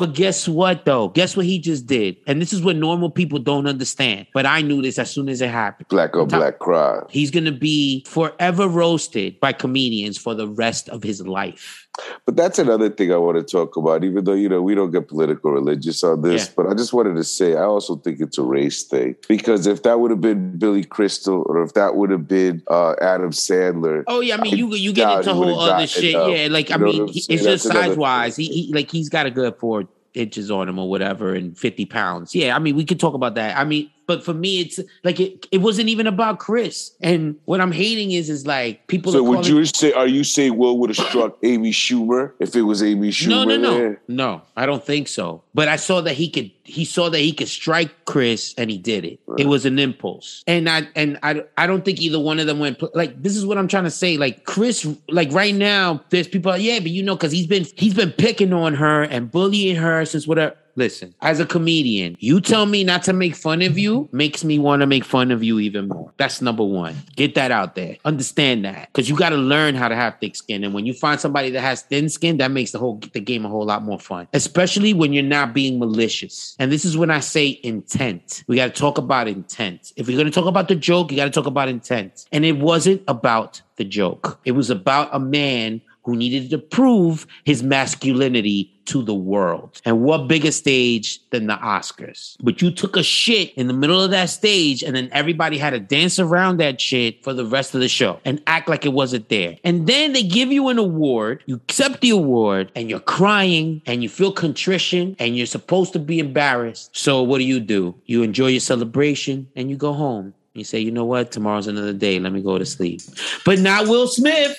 But 0.00 0.12
guess 0.14 0.48
what 0.48 0.84
though? 0.84 1.08
Guess 1.08 1.36
what 1.36 1.46
he 1.46 1.58
just 1.60 1.86
did? 1.86 2.16
And 2.26 2.42
this 2.42 2.52
is 2.52 2.60
what 2.60 2.74
normal 2.76 3.10
people 3.10 3.38
don't 3.38 3.66
understand. 3.68 4.26
But 4.34 4.44
I 4.44 4.60
knew 4.60 4.82
this 4.82 4.98
as 4.98 5.10
soon 5.10 5.28
as 5.28 5.40
it 5.40 5.50
happened. 5.50 5.86
Black 5.88 6.16
on 6.16 6.26
black 6.26 6.58
crime. 6.58 7.04
He's 7.10 7.30
gonna 7.30 7.52
be 7.52 8.04
forever 8.08 8.66
roasted 8.68 9.38
by 9.38 9.52
comedians 9.52 10.18
for 10.18 10.34
the 10.34 10.48
rest 10.48 10.88
of 10.88 11.04
his 11.04 11.24
life. 11.24 11.83
But 12.26 12.36
that's 12.36 12.58
another 12.58 12.90
thing 12.90 13.12
I 13.12 13.16
want 13.16 13.36
to 13.36 13.44
talk 13.44 13.76
about, 13.76 14.02
even 14.02 14.24
though, 14.24 14.32
you 14.32 14.48
know, 14.48 14.62
we 14.62 14.74
don't 14.74 14.90
get 14.90 15.08
political 15.08 15.52
religious 15.52 16.02
on 16.02 16.22
this. 16.22 16.46
Yeah. 16.46 16.52
But 16.56 16.66
I 16.66 16.74
just 16.74 16.92
wanted 16.92 17.14
to 17.16 17.24
say, 17.24 17.54
I 17.54 17.62
also 17.64 17.96
think 17.96 18.20
it's 18.20 18.38
a 18.38 18.42
race 18.42 18.82
thing. 18.82 19.14
Because 19.28 19.66
if 19.66 19.82
that 19.84 20.00
would 20.00 20.10
have 20.10 20.20
been 20.20 20.58
Billy 20.58 20.84
Crystal 20.84 21.44
or 21.46 21.62
if 21.62 21.74
that 21.74 21.96
would 21.96 22.10
have 22.10 22.26
been 22.26 22.62
uh, 22.68 22.94
Adam 23.00 23.30
Sandler, 23.30 24.04
Oh 24.06 24.20
yeah, 24.20 24.36
I 24.36 24.40
mean 24.40 24.56
you 24.56 24.74
you 24.74 24.92
get 24.92 25.18
into 25.18 25.34
whole 25.34 25.60
other 25.60 25.86
shit. 25.86 26.14
uh, 26.14 26.26
yeah, 26.26 26.48
like 26.50 26.70
I 26.70 26.74
you 26.74 26.80
know 26.80 26.92
mean, 26.92 27.08
it's 27.08 27.26
just 27.26 27.64
size 27.66 27.96
wise. 27.96 28.36
He, 28.36 28.46
he 28.46 28.72
like 28.72 28.90
he's 28.90 29.08
got 29.08 29.26
a 29.26 29.30
good 29.30 29.56
four 29.56 29.84
inches 30.14 30.50
on 30.50 30.68
him 30.68 30.78
or 30.78 30.88
whatever, 30.88 31.34
and 31.34 31.56
fifty 31.56 31.84
pounds. 31.84 32.34
Yeah, 32.34 32.56
I 32.56 32.58
mean 32.58 32.76
we 32.76 32.84
could 32.84 33.00
talk 33.00 33.14
about 33.14 33.34
that. 33.36 33.56
I 33.56 33.64
mean, 33.64 33.90
but 34.06 34.24
for 34.24 34.34
me, 34.34 34.60
it's 34.60 34.80
like 35.02 35.20
it. 35.20 35.46
It 35.50 35.58
wasn't 35.58 35.88
even 35.88 36.06
about 36.06 36.38
Chris. 36.38 36.92
And 37.00 37.36
what 37.44 37.60
I'm 37.60 37.72
hating 37.72 38.12
is 38.12 38.28
is 38.28 38.46
like 38.46 38.86
people. 38.86 39.12
so 39.12 39.22
would 39.22 39.46
you 39.46 39.64
say, 39.64 39.92
are 39.92 40.06
you 40.06 40.24
saying 40.24 40.56
Will 40.56 40.78
would 40.78 40.90
have 40.90 41.06
struck 41.06 41.36
Amy 41.42 41.70
Schumer 41.70 42.32
if 42.38 42.54
it 42.54 42.62
was 42.62 42.82
Amy 42.82 43.10
Schumer? 43.10 43.28
No, 43.28 43.44
no, 43.44 43.56
no, 43.56 43.78
there? 43.78 44.00
no. 44.08 44.42
I 44.56 44.66
don't 44.66 44.84
think 44.84 45.08
so. 45.08 45.42
But 45.54 45.68
I 45.68 45.76
saw 45.76 46.00
that 46.02 46.14
he 46.14 46.28
could. 46.28 46.50
He 46.64 46.84
saw 46.84 47.10
that 47.10 47.18
he 47.18 47.32
could 47.32 47.48
strike 47.48 48.04
Chris, 48.06 48.54
and 48.56 48.70
he 48.70 48.78
did 48.78 49.04
it. 49.04 49.20
It 49.38 49.46
was 49.46 49.66
an 49.66 49.78
impulse, 49.78 50.42
and 50.46 50.68
I 50.68 50.88
and 50.96 51.18
I. 51.22 51.44
I 51.56 51.66
don't 51.66 51.84
think 51.84 52.00
either 52.00 52.18
one 52.18 52.38
of 52.38 52.46
them 52.46 52.58
went. 52.58 52.82
Like 52.94 53.22
this 53.22 53.36
is 53.36 53.44
what 53.46 53.58
I'm 53.58 53.68
trying 53.68 53.84
to 53.84 53.90
say. 53.90 54.16
Like 54.16 54.44
Chris, 54.44 54.86
like 55.08 55.30
right 55.32 55.54
now, 55.54 56.02
there's 56.10 56.28
people. 56.28 56.56
Yeah, 56.56 56.80
but 56.80 56.90
you 56.90 57.02
know, 57.02 57.16
because 57.16 57.32
he's 57.32 57.46
been 57.46 57.66
he's 57.76 57.94
been 57.94 58.12
picking 58.12 58.52
on 58.52 58.74
her 58.74 59.02
and 59.02 59.30
bullying 59.30 59.76
her 59.76 60.04
since 60.04 60.26
whatever. 60.26 60.56
Listen, 60.76 61.14
as 61.20 61.40
a 61.40 61.46
comedian, 61.46 62.16
you 62.18 62.40
tell 62.40 62.66
me 62.66 62.84
not 62.84 63.02
to 63.04 63.12
make 63.12 63.34
fun 63.34 63.62
of 63.62 63.78
you 63.78 64.08
makes 64.12 64.42
me 64.44 64.58
want 64.58 64.80
to 64.80 64.86
make 64.86 65.04
fun 65.04 65.30
of 65.30 65.42
you 65.42 65.58
even 65.60 65.88
more. 65.88 66.12
That's 66.16 66.42
number 66.42 66.64
one. 66.64 66.96
Get 67.16 67.34
that 67.36 67.50
out 67.50 67.74
there. 67.74 67.96
Understand 68.04 68.64
that. 68.64 68.88
Because 68.92 69.08
you 69.08 69.16
got 69.16 69.30
to 69.30 69.36
learn 69.36 69.74
how 69.74 69.88
to 69.88 69.94
have 69.94 70.18
thick 70.20 70.36
skin. 70.36 70.64
And 70.64 70.74
when 70.74 70.86
you 70.86 70.92
find 70.92 71.20
somebody 71.20 71.50
that 71.50 71.60
has 71.60 71.82
thin 71.82 72.08
skin, 72.08 72.38
that 72.38 72.50
makes 72.50 72.72
the 72.72 72.78
whole 72.78 73.00
the 73.12 73.20
game 73.20 73.44
a 73.44 73.48
whole 73.48 73.64
lot 73.64 73.82
more 73.82 73.98
fun. 73.98 74.26
Especially 74.32 74.92
when 74.92 75.12
you're 75.12 75.22
not 75.22 75.54
being 75.54 75.78
malicious. 75.78 76.56
And 76.58 76.72
this 76.72 76.84
is 76.84 76.96
when 76.96 77.10
I 77.10 77.20
say 77.20 77.60
intent. 77.62 78.42
We 78.46 78.56
got 78.56 78.74
to 78.74 78.80
talk 78.80 78.98
about 78.98 79.28
intent. 79.28 79.92
If 79.96 80.08
you're 80.08 80.18
going 80.18 80.30
to 80.30 80.32
talk 80.32 80.46
about 80.46 80.68
the 80.68 80.76
joke, 80.76 81.10
you 81.10 81.16
got 81.16 81.26
to 81.26 81.30
talk 81.30 81.46
about 81.46 81.68
intent. 81.68 82.26
And 82.32 82.44
it 82.44 82.58
wasn't 82.58 83.02
about 83.06 83.62
the 83.76 83.84
joke. 83.84 84.40
It 84.44 84.52
was 84.52 84.70
about 84.70 85.08
a 85.12 85.18
man 85.18 85.80
who 86.04 86.16
needed 86.16 86.50
to 86.50 86.58
prove 86.58 87.26
his 87.44 87.62
masculinity 87.62 88.70
to 88.86 89.02
the 89.02 89.14
world. 89.14 89.80
And 89.84 90.02
what 90.02 90.28
bigger 90.28 90.52
stage 90.52 91.18
than 91.30 91.46
the 91.46 91.54
Oscars? 91.54 92.36
But 92.42 92.60
you 92.60 92.70
took 92.70 92.96
a 92.96 93.02
shit 93.02 93.54
in 93.54 93.66
the 93.66 93.72
middle 93.72 94.00
of 94.00 94.10
that 94.10 94.30
stage, 94.30 94.82
and 94.82 94.94
then 94.94 95.08
everybody 95.12 95.56
had 95.56 95.70
to 95.70 95.80
dance 95.80 96.18
around 96.18 96.58
that 96.58 96.80
shit 96.80 97.24
for 97.24 97.32
the 97.32 97.46
rest 97.46 97.74
of 97.74 97.80
the 97.80 97.88
show 97.88 98.20
and 98.24 98.42
act 98.46 98.68
like 98.68 98.84
it 98.84 98.92
wasn't 98.92 99.28
there. 99.30 99.56
And 99.64 99.86
then 99.86 100.12
they 100.12 100.22
give 100.22 100.52
you 100.52 100.68
an 100.68 100.78
award, 100.78 101.42
you 101.46 101.56
accept 101.56 102.02
the 102.02 102.10
award, 102.10 102.70
and 102.76 102.90
you're 102.90 103.00
crying 103.00 103.82
and 103.86 104.02
you 104.02 104.08
feel 104.08 104.32
contrition 104.32 105.16
and 105.18 105.36
you're 105.36 105.46
supposed 105.46 105.92
to 105.94 105.98
be 105.98 106.18
embarrassed. 106.18 106.96
So 106.96 107.22
what 107.22 107.38
do 107.38 107.44
you 107.44 107.60
do? 107.60 107.94
You 108.06 108.22
enjoy 108.22 108.48
your 108.48 108.60
celebration 108.60 109.48
and 109.56 109.70
you 109.70 109.76
go 109.76 109.92
home. 109.92 110.34
You 110.52 110.62
say, 110.62 110.78
you 110.78 110.92
know 110.92 111.04
what? 111.04 111.32
Tomorrow's 111.32 111.66
another 111.66 111.92
day. 111.92 112.20
Let 112.20 112.32
me 112.32 112.40
go 112.40 112.58
to 112.58 112.66
sleep. 112.66 113.00
But 113.44 113.58
not 113.58 113.88
Will 113.88 114.06
Smith. 114.06 114.56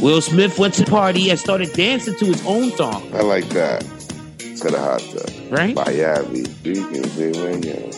Will 0.00 0.20
Smith 0.22 0.58
went 0.58 0.74
to 0.74 0.84
the 0.84 0.90
party 0.90 1.30
and 1.30 1.38
started 1.38 1.72
dancing 1.74 2.14
to 2.16 2.24
his 2.26 2.44
own 2.46 2.70
song, 2.72 3.10
I 3.14 3.20
like 3.20 3.48
that. 3.50 3.84
It's 4.38 4.62
kind 4.62 4.74
of 4.74 4.80
hot 4.80 5.02
though. 5.14 5.54
right? 5.54 5.74
Miami. 5.74 6.44
You 6.64 6.86
can 6.88 7.04
say 7.04 7.32
Miami. 7.32 7.92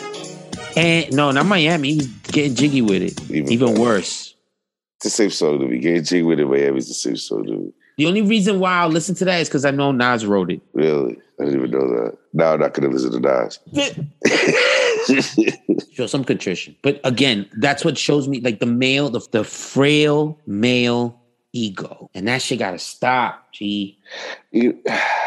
And 0.77 1.13
no, 1.15 1.31
not 1.31 1.47
Miami. 1.47 1.95
He's 1.95 2.07
getting 2.07 2.55
jiggy 2.55 2.83
with 2.83 3.03
it. 3.03 3.21
Even 3.31 3.53
Even 3.53 3.75
worse. 3.81 4.35
It's 4.97 5.05
the 5.05 5.11
same 5.11 5.31
song 5.31 5.61
to 5.61 5.67
me. 5.67 5.79
Getting 5.79 6.05
Jig 6.05 6.25
with 6.25 6.41
it, 6.41 6.47
Miami's 6.47 6.89
the 6.89 6.95
same 6.95 7.17
song 7.17 7.45
to 7.47 7.53
me. 7.53 7.73
The 7.99 8.07
only 8.07 8.23
reason 8.23 8.59
why 8.59 8.73
I'll 8.79 8.89
listen 8.89 9.15
to 9.17 9.25
that 9.27 9.41
is 9.41 9.49
because 9.49 9.65
I 9.65 9.71
know 9.71 9.93
Nas 9.93 10.25
wrote 10.25 10.51
it. 10.51 10.61
Really? 10.73 11.19
I 11.41 11.45
didn't 11.45 11.59
even 11.59 11.71
know 11.73 11.87
that. 11.89 12.17
Now 12.33 12.55
I'm 12.55 12.61
not 12.61 12.73
going 12.73 12.89
to 12.89 12.97
listen 12.97 13.13
to 13.13 13.21
Nas. 13.21 13.59
Show 15.93 16.07
some 16.07 16.25
contrition. 16.25 16.75
But 16.83 17.01
again, 17.05 17.49
that's 17.59 17.85
what 17.85 17.99
shows 17.99 18.29
me 18.29 18.41
like 18.41 18.61
the 18.61 18.67
male, 18.67 19.11
the, 19.11 19.21
the 19.33 19.45
frail 19.45 20.39
male 20.47 21.21
ego. 21.53 22.11
And 22.15 22.27
that 22.29 22.43
shit 22.43 22.59
gotta 22.59 22.79
stop, 22.79 23.53
G. 23.53 23.99
You- 24.51 24.79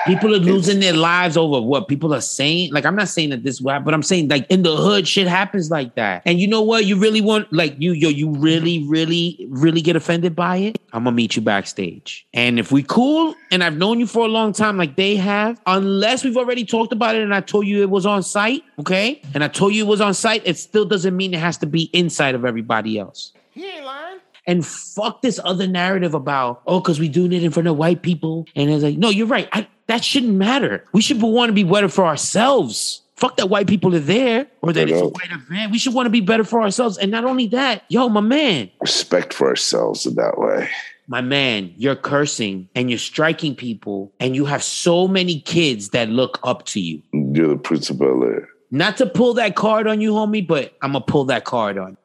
People 0.06 0.34
are 0.36 0.40
losing 0.54 0.80
their 0.80 0.94
lives 0.94 1.38
over 1.38 1.60
what 1.62 1.88
people 1.88 2.14
are 2.14 2.22
saying. 2.22 2.72
Like, 2.72 2.86
I'm 2.86 2.96
not 2.96 3.08
saying 3.10 3.30
that 3.32 3.44
this 3.44 3.60
way, 3.62 3.78
but 3.80 3.94
I'm 3.94 4.04
saying 4.04 4.28
like 4.30 4.46
in 4.50 4.64
the 4.64 4.76
hood, 4.76 5.08
shit 5.08 5.28
happens 5.28 5.72
like 5.72 5.96
that. 5.96 6.22
And 6.26 6.40
you 6.40 6.48
know 6.48 6.62
what? 6.62 6.86
You 6.86 6.96
really 6.98 7.22
want 7.22 7.52
like 7.52 7.76
you 7.80 7.92
yo, 7.94 8.10
you 8.10 8.30
really, 8.32 8.84
really, 8.88 9.46
really 9.50 9.82
get 9.82 9.96
offended 9.96 10.36
by 10.36 10.58
it. 10.58 10.80
I'm 10.94 11.04
gonna 11.04 11.16
meet 11.16 11.36
you 11.36 11.42
backstage. 11.42 12.26
And 12.34 12.60
if 12.60 12.72
we 12.72 12.84
cool 12.84 13.36
and 13.52 13.64
I've 13.64 13.78
known 13.78 14.00
you 14.00 14.08
for 14.08 14.26
a 14.26 14.30
long 14.30 14.54
time, 14.54 14.78
like 14.78 14.96
they 14.96 15.16
have, 15.16 15.60
unless 15.66 16.24
we've 16.24 16.38
already 16.38 16.66
talked 16.66 16.94
about 16.94 17.16
it 17.16 17.22
and 17.24 17.34
I 17.34 17.42
told 17.42 17.68
you 17.68 17.82
it 17.82 17.90
was 17.90 18.06
on 18.06 18.24
site, 18.24 18.64
okay? 18.80 19.22
And 19.34 19.44
I 19.44 19.48
told 19.48 19.74
you 19.74 19.84
it 19.84 19.88
was 19.88 20.02
on 20.02 20.14
site, 20.14 20.42
it 20.46 20.58
still 20.58 20.86
doesn't 20.86 21.16
mean 21.16 21.34
it 21.34 21.40
has 21.40 21.58
to 21.60 21.66
be 21.66 21.84
inside 21.94 22.36
of 22.36 22.46
everybody 22.46 22.98
else. 23.00 23.34
He 23.52 23.66
ain't 23.66 23.86
lying. 23.86 24.18
And 24.48 24.66
fuck 24.66 25.22
this 25.22 25.40
other 25.44 25.68
narrative 25.68 26.14
about, 26.14 26.62
oh, 26.68 26.80
because 26.80 27.00
we 27.00 27.10
doing 27.10 27.34
it 27.34 27.44
in 27.44 27.52
front 27.52 27.68
of 27.68 27.78
white 27.78 28.02
people. 28.02 28.46
And 28.56 28.70
it's 28.70 28.84
like, 28.84 28.98
no, 28.98 29.10
you're 29.10 29.28
right. 29.28 29.50
I, 29.52 29.68
that 29.88 30.04
shouldn't 30.04 30.34
matter. 30.34 30.84
We 30.94 31.02
should 31.02 31.22
want 31.22 31.50
to 31.50 31.54
be 31.54 31.64
better 31.64 31.90
for 31.90 32.06
ourselves. 32.06 33.02
Fuck 33.16 33.38
that 33.38 33.50
white 33.50 33.68
people 33.68 33.96
are 33.96 34.00
there 34.00 34.48
or 34.62 34.74
that 34.74 34.90
it's 34.90 35.00
a 35.00 35.08
white 35.08 35.32
event. 35.32 35.72
We 35.72 35.78
should 35.78 35.94
want 35.94 36.06
to 36.06 36.12
be 36.12 36.20
better 36.22 36.44
for 36.44 36.62
ourselves. 36.62 36.98
And 36.98 37.12
not 37.12 37.24
only 37.24 37.48
that, 37.48 37.84
yo, 37.88 38.10
my 38.10 38.20
man, 38.22 38.70
respect 38.82 39.34
for 39.34 39.48
ourselves 39.48 40.06
in 40.06 40.16
that 40.16 40.38
way. 40.38 40.70
my 41.08 41.22
man, 41.22 41.74
you're 41.78 41.96
cursing 41.96 42.68
and 42.76 42.90
you're 42.90 43.00
striking 43.00 43.56
people 43.56 44.12
and 44.20 44.36
you 44.36 44.44
have 44.46 44.64
so 44.64 45.08
many 45.08 45.40
kids 45.40 45.90
that 45.90 46.10
look 46.10 46.40
up 46.44 46.66
to 46.66 46.82
you. 46.82 47.02
You're 47.14 47.50
the 47.50 47.58
principal. 47.58 48.22
Not 48.72 48.98
to 48.98 49.06
pull 49.06 49.36
that 49.36 49.56
card 49.56 49.88
on 49.88 50.02
you, 50.02 50.12
homie, 50.12 50.46
but 50.46 50.76
I'm 50.82 50.92
gonna 50.92 51.06
pull 51.06 51.26
that 51.26 51.46
card 51.46 51.78
on 51.78 51.96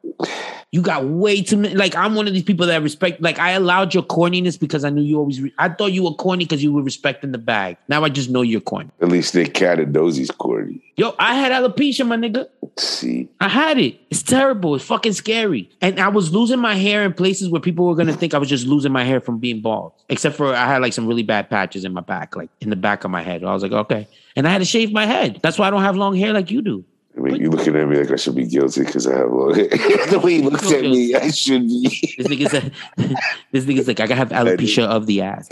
You 0.71 0.81
got 0.81 1.05
way 1.05 1.41
too 1.41 1.57
many. 1.57 1.75
Like 1.75 1.95
I'm 1.95 2.15
one 2.15 2.27
of 2.27 2.33
these 2.33 2.43
people 2.43 2.65
that 2.67 2.81
respect. 2.81 3.21
Like 3.21 3.39
I 3.39 3.51
allowed 3.51 3.93
your 3.93 4.03
corniness 4.03 4.57
because 4.57 4.85
I 4.85 4.89
knew 4.89 5.01
you 5.01 5.17
always. 5.17 5.41
Re- 5.41 5.53
I 5.57 5.67
thought 5.67 5.91
you 5.91 6.03
were 6.03 6.13
corny 6.13 6.45
because 6.45 6.63
you 6.63 6.71
were 6.71 6.81
respecting 6.81 7.33
the 7.33 7.37
bag. 7.37 7.75
Now 7.89 8.05
I 8.05 8.09
just 8.09 8.29
know 8.29 8.41
you're 8.41 8.61
corny. 8.61 8.89
At 9.01 9.09
least 9.09 9.35
knows 9.35 10.15
he's 10.15 10.31
corny. 10.31 10.81
Yo, 10.95 11.13
I 11.19 11.35
had 11.35 11.51
alopecia, 11.51 12.07
my 12.07 12.15
nigga. 12.15 12.47
See, 12.77 13.27
I 13.41 13.49
had 13.49 13.79
it. 13.79 13.99
It's 14.09 14.23
terrible. 14.23 14.75
It's 14.75 14.85
fucking 14.85 15.13
scary. 15.13 15.69
And 15.81 15.99
I 15.99 16.07
was 16.07 16.31
losing 16.31 16.59
my 16.59 16.75
hair 16.75 17.03
in 17.03 17.13
places 17.13 17.49
where 17.49 17.59
people 17.59 17.85
were 17.85 17.95
gonna 17.95 18.13
think 18.13 18.33
I 18.33 18.37
was 18.37 18.47
just 18.47 18.65
losing 18.65 18.93
my 18.93 19.03
hair 19.03 19.19
from 19.19 19.39
being 19.39 19.59
bald. 19.59 19.91
Except 20.07 20.37
for 20.37 20.55
I 20.55 20.67
had 20.67 20.81
like 20.81 20.93
some 20.93 21.05
really 21.05 21.23
bad 21.23 21.49
patches 21.49 21.83
in 21.83 21.93
my 21.93 22.01
back, 22.01 22.37
like 22.37 22.49
in 22.61 22.69
the 22.69 22.75
back 22.77 23.03
of 23.03 23.11
my 23.11 23.23
head. 23.23 23.43
I 23.43 23.53
was 23.53 23.63
like, 23.63 23.73
okay. 23.73 24.07
And 24.37 24.47
I 24.47 24.51
had 24.51 24.59
to 24.59 24.65
shave 24.65 24.93
my 24.93 25.05
head. 25.05 25.39
That's 25.43 25.57
why 25.57 25.67
I 25.67 25.69
don't 25.69 25.81
have 25.81 25.97
long 25.97 26.15
hair 26.15 26.31
like 26.31 26.49
you 26.49 26.61
do. 26.61 26.85
I 27.17 27.19
mean, 27.19 27.35
you 27.35 27.49
looking 27.49 27.75
at 27.75 27.87
me 27.87 27.97
like 27.97 28.11
I 28.11 28.15
should 28.15 28.35
be 28.35 28.45
guilty 28.45 28.85
because 28.85 29.05
I 29.05 29.17
have 29.17 29.31
long 29.31 29.53
hair. 29.55 29.67
the 29.67 30.19
way 30.23 30.35
he 30.35 30.41
looks 30.41 30.71
at 30.71 30.81
me, 30.81 31.13
I 31.13 31.29
should 31.29 31.67
be. 31.67 32.15
This 32.17 32.27
nigga 32.27 32.49
said, 32.49 32.73
this 33.51 33.65
nigga's 33.65 33.87
like, 33.87 33.99
I 33.99 34.07
gotta 34.07 34.15
have 34.15 34.29
alopecia 34.29 34.85
of 34.85 35.07
the 35.07 35.21
ass. 35.21 35.47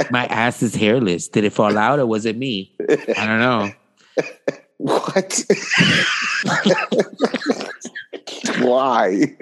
My 0.10 0.26
ass 0.26 0.62
is 0.62 0.74
hairless. 0.74 1.28
Did 1.28 1.44
it 1.44 1.52
fall 1.52 1.78
out 1.78 1.98
or 1.98 2.06
was 2.06 2.26
it 2.26 2.36
me? 2.36 2.74
I 3.16 3.26
don't 3.26 3.38
know. 3.38 3.70
what? 4.76 5.44
Why? 8.60 9.36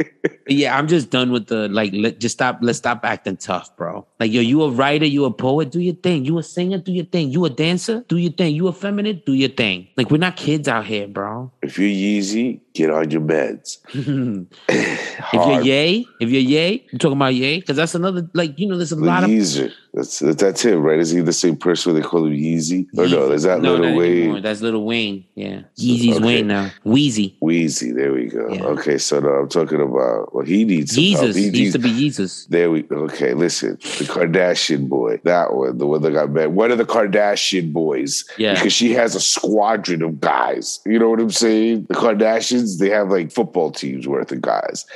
Yeah, 0.48 0.76
I'm 0.76 0.86
just 0.88 1.10
done 1.10 1.32
with 1.32 1.46
the 1.48 1.68
like. 1.68 1.92
Let, 1.92 2.20
just 2.20 2.34
stop. 2.34 2.58
Let's 2.60 2.78
stop 2.78 3.04
acting 3.04 3.36
tough, 3.36 3.76
bro. 3.76 4.06
Like 4.20 4.32
yo, 4.32 4.40
you 4.40 4.62
a 4.62 4.70
writer, 4.70 5.04
you 5.04 5.24
a 5.24 5.32
poet, 5.32 5.70
do 5.70 5.80
your 5.80 5.94
thing. 5.94 6.24
You 6.24 6.38
a 6.38 6.42
singer, 6.42 6.78
do 6.78 6.92
your 6.92 7.04
thing. 7.04 7.30
You 7.30 7.44
a 7.44 7.50
dancer, 7.50 8.04
do 8.08 8.16
your 8.16 8.32
thing. 8.32 8.54
You 8.54 8.68
a 8.68 8.72
feminine, 8.72 9.22
do 9.26 9.32
your 9.32 9.48
thing. 9.48 9.88
Like 9.96 10.10
we're 10.10 10.18
not 10.18 10.36
kids 10.36 10.68
out 10.68 10.86
here, 10.86 11.08
bro. 11.08 11.50
If 11.62 11.78
you're 11.78 11.88
Yeezy, 11.88 12.60
get 12.74 12.90
on 12.90 13.10
your 13.10 13.22
meds. 13.22 13.78
if 14.68 15.32
you're 15.32 15.60
yay, 15.62 16.06
if 16.20 16.30
you're 16.30 16.40
yay, 16.40 16.86
you 16.92 16.98
talking 16.98 17.16
about 17.16 17.34
yay? 17.34 17.60
Because 17.60 17.76
that's 17.76 17.94
another 17.94 18.28
like 18.34 18.58
you 18.58 18.68
know, 18.68 18.76
there's 18.76 18.92
a 18.92 18.96
lot 18.96 19.24
of 19.24 19.30
Yeezer. 19.30 19.72
That's 19.94 20.18
that's 20.18 20.62
him, 20.62 20.82
right? 20.82 20.98
Is 20.98 21.10
he 21.10 21.22
the 21.22 21.32
same 21.32 21.56
person 21.56 21.92
where 21.92 22.02
they 22.02 22.06
call 22.06 22.26
him 22.26 22.34
Yeezy? 22.34 22.86
Or 22.98 23.08
no, 23.08 23.32
is 23.32 23.44
that 23.44 23.62
no, 23.62 23.76
Little 23.76 23.96
Wayne? 23.96 24.18
anymore. 24.18 24.40
That's 24.42 24.60
Little 24.60 24.84
Wayne. 24.84 25.24
Yeah, 25.34 25.62
Yeezy's 25.78 26.16
Okay. 26.16 26.24
Wayne 26.24 26.46
now. 26.48 26.70
Weezy. 26.84 27.38
Weezy, 27.40 27.94
there 27.94 28.12
we 28.12 28.26
go. 28.26 28.46
Yeah. 28.52 28.62
Okay, 28.64 28.75
so 28.98 29.20
no, 29.20 29.28
I'm 29.28 29.48
talking 29.48 29.80
about 29.80 30.34
well, 30.34 30.44
he 30.44 30.64
needs. 30.64 30.94
Jesus. 30.94 31.34
He 31.36 31.50
He 31.50 31.58
used 31.64 31.72
to 31.74 31.78
be 31.78 31.90
Jesus. 31.90 32.46
There 32.46 32.70
we 32.70 32.84
okay. 32.90 33.34
Listen, 33.34 33.72
the 33.80 34.04
Kardashian 34.04 34.88
boy, 34.88 35.20
that 35.24 35.54
one, 35.54 35.78
the 35.78 35.86
one 35.86 36.02
that 36.02 36.12
got 36.12 36.30
met. 36.30 36.50
One 36.52 36.70
of 36.70 36.78
the 36.78 36.84
Kardashian 36.84 37.72
boys, 37.72 38.24
Yeah. 38.38 38.54
because 38.54 38.72
she 38.72 38.92
has 38.92 39.14
a 39.14 39.20
squadron 39.20 40.02
of 40.02 40.20
guys. 40.20 40.80
You 40.86 40.98
know 40.98 41.10
what 41.10 41.20
I'm 41.20 41.30
saying? 41.30 41.86
The 41.88 41.94
Kardashians, 41.94 42.78
they 42.78 42.90
have 42.90 43.10
like 43.10 43.32
football 43.32 43.70
teams 43.70 44.06
worth 44.08 44.32
of 44.32 44.40
guys. 44.42 44.86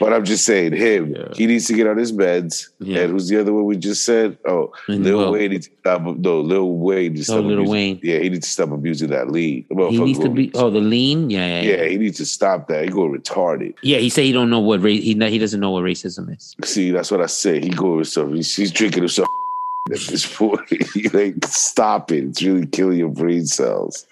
But 0.00 0.12
I'm 0.12 0.24
just 0.24 0.44
saying, 0.44 0.72
him, 0.72 1.14
Yeah. 1.14 1.28
he 1.34 1.46
needs 1.46 1.66
to 1.66 1.74
get 1.74 1.86
on 1.86 1.96
his 1.96 2.12
meds. 2.12 2.68
Yeah. 2.80 3.00
And 3.02 3.12
who's 3.12 3.28
the 3.28 3.40
other 3.40 3.52
one 3.52 3.64
we 3.64 3.76
just 3.76 4.04
said? 4.04 4.36
Oh, 4.46 4.72
And 4.88 5.04
Lil 5.04 5.18
Will. 5.18 5.32
Wayne. 5.32 5.50
Needs, 5.50 5.68
uh, 5.84 5.98
no, 6.18 6.40
Lil 6.40 6.70
Wayne. 6.78 7.14
Needs 7.14 7.28
Oh, 7.30 7.34
stop 7.34 7.44
Lil 7.44 7.54
abusing- 7.54 7.70
Wayne. 7.72 8.00
Yeah, 8.02 8.18
he 8.18 8.28
needs 8.30 8.46
to 8.46 8.52
stop 8.52 8.70
abusing 8.72 9.10
that. 9.10 9.32
The 9.32 9.64
He 9.90 9.98
needs 9.98 10.18
to 10.20 10.28
be. 10.28 10.50
Oh, 10.54 10.70
the 10.70 10.80
lean. 10.80 11.30
Yeah, 11.30 11.46
yeah, 11.46 11.62
yeah. 11.62 11.76
yeah, 11.82 11.88
he 11.88 11.96
needs 11.98 12.18
to 12.18 12.26
stop 12.26 12.68
that. 12.68 12.84
He 12.84 12.90
go 12.90 13.04
retarded. 13.24 13.74
Yeah, 13.82 13.98
he 13.98 14.10
said 14.10 14.24
he 14.24 14.32
don't 14.32 14.50
know 14.50 14.60
what 14.60 14.82
race. 14.82 15.02
He 15.02 15.14
he 15.14 15.38
doesn't 15.38 15.60
know 15.60 15.70
what 15.70 15.84
racism 15.84 16.36
is. 16.36 16.54
See, 16.64 16.90
that's 16.90 17.10
what 17.10 17.20
I 17.20 17.26
say. 17.26 17.60
He 17.60 17.70
go 17.70 17.96
himself. 17.96 18.32
He's, 18.32 18.54
he's 18.54 18.70
drinking 18.70 19.02
himself 19.02 19.28
at 19.92 20.00
this 20.00 20.36
point. 20.36 20.60
like, 21.14 21.44
stop 21.46 22.12
it. 22.12 22.24
It's 22.24 22.42
really 22.42 22.66
killing 22.66 22.98
your 22.98 23.10
brain 23.10 23.46
cells. 23.46 24.06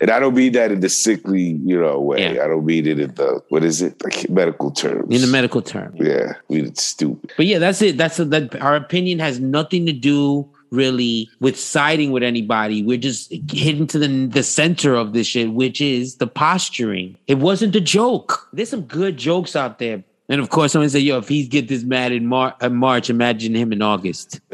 And 0.00 0.10
I 0.10 0.20
don't 0.20 0.34
mean 0.34 0.52
that 0.52 0.70
in 0.70 0.80
the 0.80 0.88
sickly, 0.88 1.58
you 1.64 1.80
know, 1.80 2.00
way. 2.00 2.34
Yeah. 2.34 2.44
I 2.44 2.46
don't 2.46 2.64
mean 2.64 2.86
it 2.86 3.00
in 3.00 3.14
the 3.14 3.42
what 3.48 3.64
is 3.64 3.82
it, 3.82 4.02
like 4.04 4.28
medical 4.30 4.70
terms. 4.70 5.12
In 5.12 5.20
the 5.20 5.26
medical 5.26 5.60
term. 5.60 5.94
yeah, 5.96 6.34
I 6.36 6.52
mean 6.52 6.66
it's 6.66 6.84
stupid. 6.84 7.32
But 7.36 7.46
yeah, 7.46 7.58
that's 7.58 7.82
it. 7.82 7.96
That's 7.96 8.18
that. 8.18 8.60
Our 8.60 8.76
opinion 8.76 9.18
has 9.18 9.40
nothing 9.40 9.86
to 9.86 9.92
do 9.92 10.48
really 10.70 11.28
with 11.40 11.58
siding 11.58 12.12
with 12.12 12.22
anybody. 12.22 12.82
We're 12.82 12.98
just 12.98 13.32
hitting 13.50 13.86
to 13.88 13.98
the 13.98 14.26
the 14.26 14.42
center 14.42 14.94
of 14.94 15.12
this 15.12 15.26
shit, 15.26 15.52
which 15.52 15.80
is 15.80 16.16
the 16.16 16.26
posturing. 16.26 17.16
It 17.26 17.38
wasn't 17.38 17.76
a 17.76 17.80
joke. 17.80 18.48
There's 18.52 18.70
some 18.70 18.82
good 18.82 19.16
jokes 19.16 19.56
out 19.56 19.78
there. 19.78 20.04
And 20.30 20.40
of 20.42 20.50
course, 20.50 20.72
someone 20.72 20.90
say, 20.90 20.98
"Yo, 21.00 21.18
if 21.18 21.28
he 21.28 21.46
get 21.46 21.68
this 21.68 21.84
mad 21.84 22.12
in 22.12 22.26
Mar- 22.26 22.54
uh, 22.60 22.68
March, 22.68 23.08
imagine 23.08 23.54
him 23.54 23.72
in 23.72 23.80
August." 23.80 24.40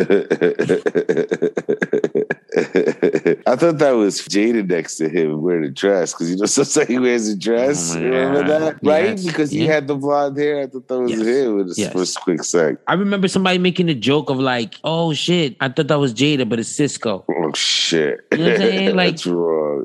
I 3.47 3.57
thought 3.57 3.79
that 3.79 3.93
was 3.93 4.21
Jada 4.23 4.67
next 4.69 4.97
to 4.99 5.09
him 5.09 5.43
wearing 5.43 5.64
a 5.64 5.71
dress 5.71 6.12
because 6.12 6.31
you 6.31 6.37
know 6.37 6.47
sometimes 6.47 6.88
he 6.88 6.99
wears 6.99 7.29
a 7.29 7.37
dress. 7.37 7.95
Oh, 7.97 8.01
Remember 8.01 8.47
that, 8.47 8.79
right? 8.83 9.21
Because 9.25 9.51
he 9.51 9.67
had 9.67 9.88
the 9.88 9.97
blonde 9.97 10.37
hair. 10.37 10.61
I 10.61 10.67
thought 10.67 10.87
that 10.88 11.01
was 11.01 11.11
Yes. 11.11 11.21
him 11.21 11.61
in 11.61 11.67
the 11.69 11.75
Yes. 11.77 12.17
quick 12.17 12.43
sec. 12.45 12.77
I 12.87 12.95
remember 12.95 13.27
somebody 13.29 13.59
making 13.59 13.88
a 13.88 13.95
joke 13.95 14.31
of 14.31 14.38
like, 14.38 14.77
"Oh 14.85 15.12
shit, 15.12 15.57
I 15.61 15.69
thought 15.69 15.88
that 15.88 15.99
was 15.99 16.14
Jada, 16.14 16.49
but 16.49 16.59
it's 16.61 16.73
Sisqó." 16.73 17.25
Oh 17.29 17.53
shit! 17.55 18.21
You 18.33 18.38
know 18.38 18.45
what 18.45 18.53
I'm 18.55 18.59
saying? 18.61 18.97
Like- 18.97 19.11
That's 19.14 19.27
wrong. 19.27 19.85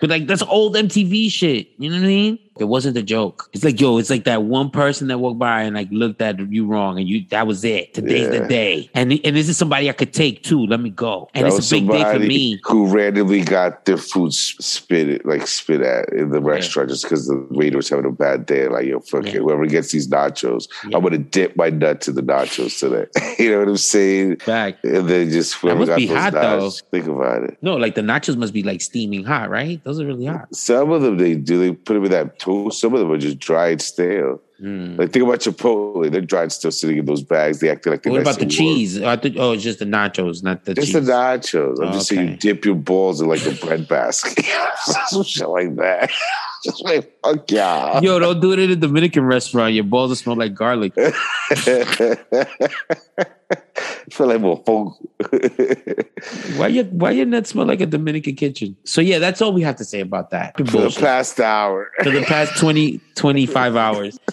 But 0.00 0.08
like 0.08 0.26
that's 0.26 0.40
old 0.42 0.74
MTV 0.74 1.30
shit. 1.30 1.68
You 1.76 1.90
know 1.90 1.96
what 1.96 2.04
I 2.04 2.06
mean? 2.08 2.38
It 2.58 2.64
wasn't 2.64 2.96
a 2.96 3.02
joke. 3.02 3.48
It's 3.52 3.64
like, 3.64 3.80
yo, 3.80 3.98
it's 3.98 4.10
like 4.10 4.24
that 4.24 4.42
one 4.44 4.70
person 4.70 5.08
that 5.08 5.18
walked 5.18 5.38
by 5.38 5.62
and 5.62 5.74
like 5.74 5.88
looked 5.90 6.20
at 6.20 6.38
you 6.50 6.66
wrong, 6.66 6.98
and 6.98 7.08
you 7.08 7.24
that 7.30 7.46
was 7.46 7.64
it. 7.64 7.94
Today's 7.94 8.28
the 8.28 8.46
day. 8.46 8.90
And 8.94 9.12
and 9.24 9.34
this 9.36 9.48
is 9.48 9.56
somebody 9.56 9.88
I 9.88 9.92
could 9.94 10.12
take 10.12 10.42
too. 10.42 10.66
Let 10.66 10.80
me 10.80 10.90
go. 10.90 11.30
And 11.34 11.46
That 11.46 11.54
it's 11.54 11.70
a 11.72 11.74
big 11.74 11.88
day 11.90 12.02
for 12.12 12.18
me. 12.18 12.60
Who 12.64 12.86
randomly 12.88 13.40
got 13.42 13.84
their 13.86 13.96
food 13.96 14.34
spit 14.34 15.08
it, 15.08 15.24
like 15.26 15.46
spit 15.46 15.80
at 15.80 16.12
in 16.12 16.30
the 16.30 16.40
restaurant 16.40 16.90
just 16.90 17.04
because 17.04 17.26
the 17.26 17.46
waiter 17.50 17.78
was 17.78 17.88
having 17.88 18.04
a 18.04 18.10
bad 18.10 18.44
day. 18.46 18.68
Like, 18.68 18.86
yo, 18.86 19.00
fuck 19.00 19.24
Yeah. 19.24 19.36
it. 19.36 19.36
Whoever 19.38 19.66
gets 19.66 19.92
these 19.92 20.08
nachos, 20.08 20.68
Yeah. 20.88 20.96
I'm 20.96 21.02
gonna 21.02 21.18
dip 21.18 21.56
my 21.56 21.70
nuts 21.70 22.08
in 22.08 22.14
the 22.16 22.22
nachos 22.22 22.78
today. 22.78 23.06
you 23.42 23.50
know 23.50 23.60
what 23.60 23.68
I'm 23.68 23.76
saying? 23.78 24.36
Fact. 24.36 24.84
And 24.84 25.08
then 25.08 25.30
just 25.30 25.54
whoever 25.54 25.86
got 25.86 25.96
be 25.96 26.06
those 26.06 26.16
hot, 26.18 26.34
nachos, 26.34 26.82
think 26.90 27.06
about 27.06 27.44
it. 27.44 27.56
No, 27.62 27.76
like 27.76 27.94
the 27.94 28.02
nachos 28.02 28.36
must 28.36 28.52
be 28.52 28.62
like 28.62 28.82
steaming 28.82 29.24
hot, 29.24 29.48
right? 29.48 29.82
Those 29.84 30.00
are 30.00 30.06
really 30.06 30.26
hot. 30.26 30.54
Some 30.54 30.90
of 30.90 31.00
them 31.02 31.16
they 31.16 31.34
do. 31.34 31.58
They 31.58 31.72
put 31.72 31.94
them 31.94 32.04
in 32.04 32.10
that 32.10 32.38
Some 32.72 32.94
of 32.94 33.00
them 33.00 33.10
are 33.10 33.18
just 33.18 33.38
dried 33.38 33.80
stale. 33.80 34.40
Mm. 34.60 34.98
Like 34.98 35.12
think 35.12 35.24
about 35.24 35.40
Chipotle. 35.40 36.10
They're 36.10 36.20
dried 36.20 36.52
stale 36.52 36.70
sitting 36.70 36.98
in 36.98 37.04
those 37.04 37.22
bags. 37.22 37.58
They 37.60 37.68
acted 37.68 37.90
like 37.90 38.02
they're 38.02 38.12
What 38.12 38.22
about 38.22 38.38
the 38.38 38.46
cheese? 38.46 39.00
I 39.02 39.16
think, 39.16 39.36
oh, 39.38 39.52
it's 39.52 39.62
just 39.64 39.78
the 39.80 39.84
nachos, 39.84 40.42
not 40.42 40.64
the 40.64 40.74
Just 40.74 40.92
cheese. 40.92 41.06
the 41.06 41.12
nachos. 41.12 41.80
I'm 41.80 41.88
Oh, 41.88 41.92
just 41.92 42.08
saying 42.08 42.28
you 42.28 42.36
dip 42.36 42.64
your 42.64 42.74
balls 42.76 43.20
in 43.20 43.26
like 43.28 43.44
a 43.46 43.52
bread 43.52 43.88
basket. 43.88 44.44
Some 45.08 45.24
shit 45.24 45.48
like 45.48 45.74
that. 45.76 46.10
Just 46.64 46.84
like, 46.84 47.12
fuck 47.24 47.50
yeah. 47.50 47.98
Yo, 48.00 48.20
don't 48.20 48.38
do 48.40 48.52
it 48.52 48.60
in 48.60 48.70
a 48.70 48.76
Dominican 48.76 49.24
restaurant. 49.24 49.74
Your 49.74 49.82
balls 49.82 50.10
will 50.10 50.16
smell 50.16 50.36
like 50.36 50.54
garlic. 50.54 50.92
feel 54.10 54.26
like 54.28 54.40
more 54.40 54.62
folk. 54.64 54.96
Why 56.56 56.68
your 56.68 56.84
why 56.84 57.10
your 57.12 57.26
nuts 57.26 57.50
smell 57.50 57.66
like 57.66 57.80
a 57.80 57.86
Dominican 57.86 58.34
kitchen? 58.36 58.76
So 58.84 59.00
yeah, 59.00 59.18
that's 59.18 59.42
all 59.42 59.52
we 59.52 59.62
have 59.62 59.76
to 59.76 59.84
say 59.84 60.00
about 60.00 60.30
that. 60.30 60.56
For 60.56 60.64
the 60.64 60.96
past 60.98 61.40
hour. 61.40 61.90
for 62.02 62.10
the 62.10 62.22
past 62.22 62.58
20, 62.58 63.00
25 63.14 63.76
hours. 63.76 64.18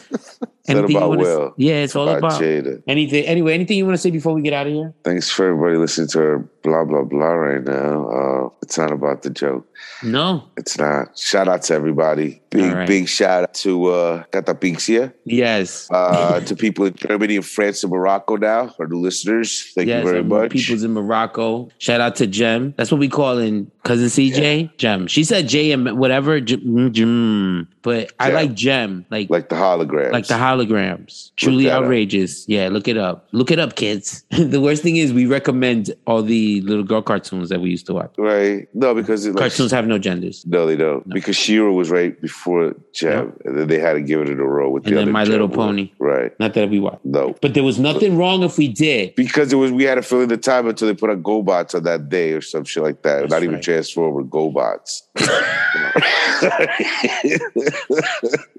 It's 0.70 0.78
Anything 0.78 0.98
you 0.98 1.04
about 1.04 1.18
Will. 1.18 1.54
Yeah, 1.58 1.76
it's 1.78 1.96
all 1.96 2.08
About 2.08 2.18
about 2.20 2.42
Jada. 2.44 2.84
anything. 2.86 3.26
Anyway, 3.26 3.56
anything 3.56 3.76
you 3.76 3.86
want 3.88 3.96
to 3.96 4.02
say 4.02 4.12
before 4.12 4.36
we 4.36 4.44
get 4.44 4.54
out 4.54 4.68
of 4.68 4.74
here? 4.74 4.94
Thanks 5.04 5.28
for 5.28 5.50
everybody 5.50 5.78
listening 5.78 6.10
to 6.10 6.20
our 6.20 6.38
blah 6.62 6.86
blah 6.86 7.02
blah 7.02 7.26
right 7.32 7.64
now. 7.64 8.08
Uh, 8.08 8.50
it's 8.62 8.78
not 8.78 8.92
about 8.92 9.24
the 9.24 9.32
joke. 9.32 9.66
No. 10.04 10.48
It's 10.58 10.78
not. 10.78 11.18
Shout 11.18 11.48
out 11.48 11.64
to 11.64 11.74
everybody. 11.74 12.42
Big 12.50 12.74
right. 12.74 12.88
big 12.88 13.08
shout 13.08 13.44
out 13.44 13.54
to 13.56 13.86
uh 13.88 14.24
Catapixia. 14.32 15.14
Yes. 15.26 15.90
Uh, 15.92 16.40
to 16.42 16.56
people 16.56 16.86
in 16.86 16.94
Germany 16.96 17.36
and 17.36 17.46
France 17.46 17.84
and 17.84 17.92
Morocco 17.92 18.36
now, 18.38 18.74
our 18.80 18.88
new 18.88 19.00
listeners. 19.00 19.72
Thank 19.76 19.88
yes. 19.88 20.04
you 20.04 20.10
very 20.10 20.24
much. 20.24 20.52
People's 20.52 20.84
in 20.84 20.94
Morocco. 20.94 21.70
Shout 21.78 22.02
out 22.02 22.16
to 22.18 22.28
Jem. 22.28 22.74
That's 22.78 22.92
what 22.92 23.00
we 23.00 23.10
call 23.10 23.38
in 23.38 23.70
cousin 23.84 24.08
CJ. 24.08 24.78
Jem. 24.78 25.08
She 25.08 25.24
said 25.24 25.48
J 25.48 25.72
and 25.72 25.98
whatever. 25.98 26.40
J- 26.40 26.58
mm, 26.58 26.92
Jem. 26.92 27.68
But 27.82 28.12
I 28.20 28.32
like 28.32 28.54
Jem. 28.54 29.06
Like 29.10 29.30
like 29.30 29.50
the 29.50 29.56
holograms. 29.56 30.12
like 30.12 30.28
the 30.28 30.34
holograms. 30.36 31.32
Truly 31.38 31.66
that 31.66 31.78
up. 31.78 31.84
outrageous. 31.84 32.48
Yeah, 32.48 32.68
look 32.70 32.88
it 32.88 32.98
up. 32.98 33.28
Look 33.32 33.52
it 33.52 33.60
up, 33.60 33.76
kids. 33.76 34.24
the 34.32 34.60
worst 34.62 34.84
thing 34.84 34.98
is 34.98 35.14
we 35.14 35.26
recommend 35.26 35.92
all 36.06 36.22
the 36.22 36.62
little 36.62 36.84
girl 36.84 37.02
cartoons 37.02 37.50
that 37.50 37.62
we 37.62 37.70
used 37.70 37.86
to 37.88 37.94
watch. 37.94 38.14
right? 38.18 38.68
No, 38.74 38.94
because 38.94 39.26
it, 39.26 39.34
like, 39.36 39.40
Cartoons 39.40 39.72
have 39.72 39.88
no 39.88 39.98
genders. 39.98 40.46
No, 40.46 40.66
they 40.66 40.76
don't. 40.76 41.08
Because 41.10 41.36
She-Ra 41.38 41.72
was 41.72 41.90
right 41.90 42.20
before 42.22 42.76
Jem, 42.94 43.34
and 43.46 43.58
then 43.58 43.68
they 43.68 43.80
had 43.80 43.94
to 43.94 44.02
give 44.02 44.22
it 44.22 44.30
a 44.30 44.36
row 44.36 44.70
with 44.70 44.86
And 44.86 44.96
the 44.96 45.00
then 45.06 45.12
My 45.12 45.24
Gem 45.24 45.32
Little 45.32 45.48
one. 45.48 45.56
Pony. 45.70 45.92
Right? 46.00 46.38
Not 46.40 46.54
that 46.56 46.70
we 46.70 46.80
watched. 46.80 47.06
No, 47.06 47.36
But 47.42 47.54
there 47.54 47.64
was 47.64 47.80
nothing 47.80 48.18
wrong 48.18 48.44
if 48.44 48.58
we 48.58 48.68
did. 48.68 49.16
because 49.16 49.52
it 49.54 49.56
was 49.56 49.72
we 49.72 49.84
had 49.84 49.96
to 49.96 50.02
fill 50.02 50.22
in 50.22 50.30
the 50.30 50.38
time 50.38 50.68
until 50.68 50.88
they 50.88 50.94
put 50.94 51.10
on 51.10 51.24
GoBots 51.24 51.74
on 51.76 51.84
that 51.84 52.10
day 52.10 52.34
or 52.34 52.42
some 52.42 52.64
shit 52.66 52.84
like 52.84 53.02
that. 53.04 53.22
That's 53.22 53.32
Not 53.32 53.44
even 53.44 53.62
transfer 53.70 54.04
over 54.04 54.24
GoBots. 54.24 55.02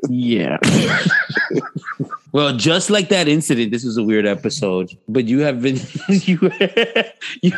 Yeah. 0.09 0.59
well, 2.33 2.57
just 2.57 2.90
like 2.90 3.09
that 3.11 3.29
incident, 3.29 3.70
this 3.70 3.85
was 3.85 3.96
a 3.96 4.03
weird 4.03 4.27
episode. 4.27 4.90
But 5.09 5.27
you 5.27 5.40
have 5.40 5.62
been 5.62 5.77
you, 6.09 6.38
you 7.42 7.53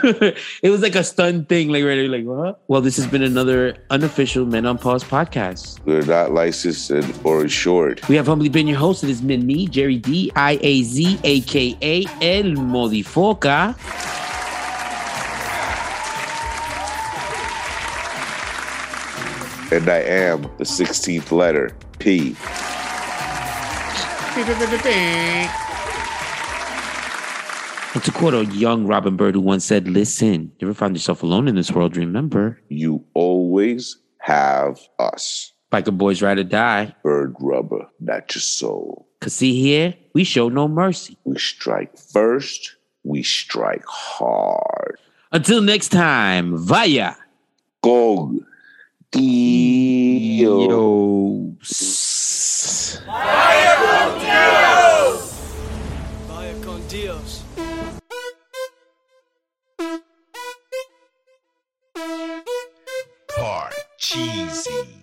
it 0.62 0.70
was 0.70 0.82
like 0.82 0.94
a 0.94 1.04
stunned 1.04 1.48
thing, 1.48 1.68
like 1.68 1.84
right 1.84 2.08
like 2.08 2.24
what? 2.24 2.60
Well, 2.68 2.80
this 2.80 2.96
has 2.96 3.06
been 3.06 3.22
another 3.22 3.76
unofficial 3.90 4.44
Men 4.44 4.66
on 4.66 4.78
Pause 4.78 5.04
podcast. 5.04 5.80
We're 5.84 6.02
not 6.02 6.32
licensed 6.32 6.90
or 7.24 7.42
insured. 7.42 8.06
We 8.08 8.16
have 8.16 8.26
humbly 8.26 8.48
been 8.48 8.66
your 8.66 8.78
host. 8.78 9.04
It 9.04 9.08
has 9.08 9.20
been 9.20 9.46
me, 9.46 9.66
Jerry 9.66 9.98
D, 9.98 10.32
I 10.36 10.58
A 10.62 10.82
Z, 10.82 11.20
aka 11.22 12.04
El 12.20 12.56
Modifoca. 12.56 13.76
And 19.72 19.88
I 19.88 20.00
am 20.00 20.42
the 20.58 20.64
16th 20.64 21.32
letter, 21.32 21.74
P. 21.98 22.36
And 27.94 28.04
to 28.04 28.12
quote 28.12 28.34
a 28.34 28.44
young 28.52 28.86
Robin 28.86 29.16
Bird 29.16 29.34
who 29.34 29.40
once 29.40 29.64
said, 29.64 29.88
Listen, 29.88 30.52
you 30.58 30.68
ever 30.68 30.74
found 30.74 30.94
yourself 30.94 31.22
alone 31.22 31.48
in 31.48 31.54
this 31.54 31.72
world, 31.72 31.96
remember, 31.96 32.60
You 32.68 33.02
always 33.14 33.96
have 34.18 34.78
us. 34.98 35.54
Biker 35.72 35.96
Boys 35.96 36.20
Ride 36.20 36.40
or 36.40 36.44
Die. 36.44 36.94
Bird 37.02 37.34
rubber, 37.40 37.86
not 37.98 38.34
your 38.34 38.42
soul. 38.42 39.08
Cause 39.22 39.32
see 39.32 39.58
here, 39.58 39.94
we 40.12 40.24
show 40.24 40.50
no 40.50 40.68
mercy. 40.68 41.16
We 41.24 41.38
strike 41.38 41.96
first, 41.96 42.76
we 43.04 43.22
strike 43.22 43.86
hard. 43.86 44.98
Until 45.32 45.62
next 45.62 45.88
time, 45.88 46.58
vaya. 46.58 47.14
Go. 49.12 49.20
Dio. 49.20 50.68
Yo. 50.68 51.52
Dios. 51.62 53.02
Vaya 56.28 56.54
con 56.64 56.88
Dios. 56.88 57.44
Part 63.36 63.74
cheesy. 63.98 65.01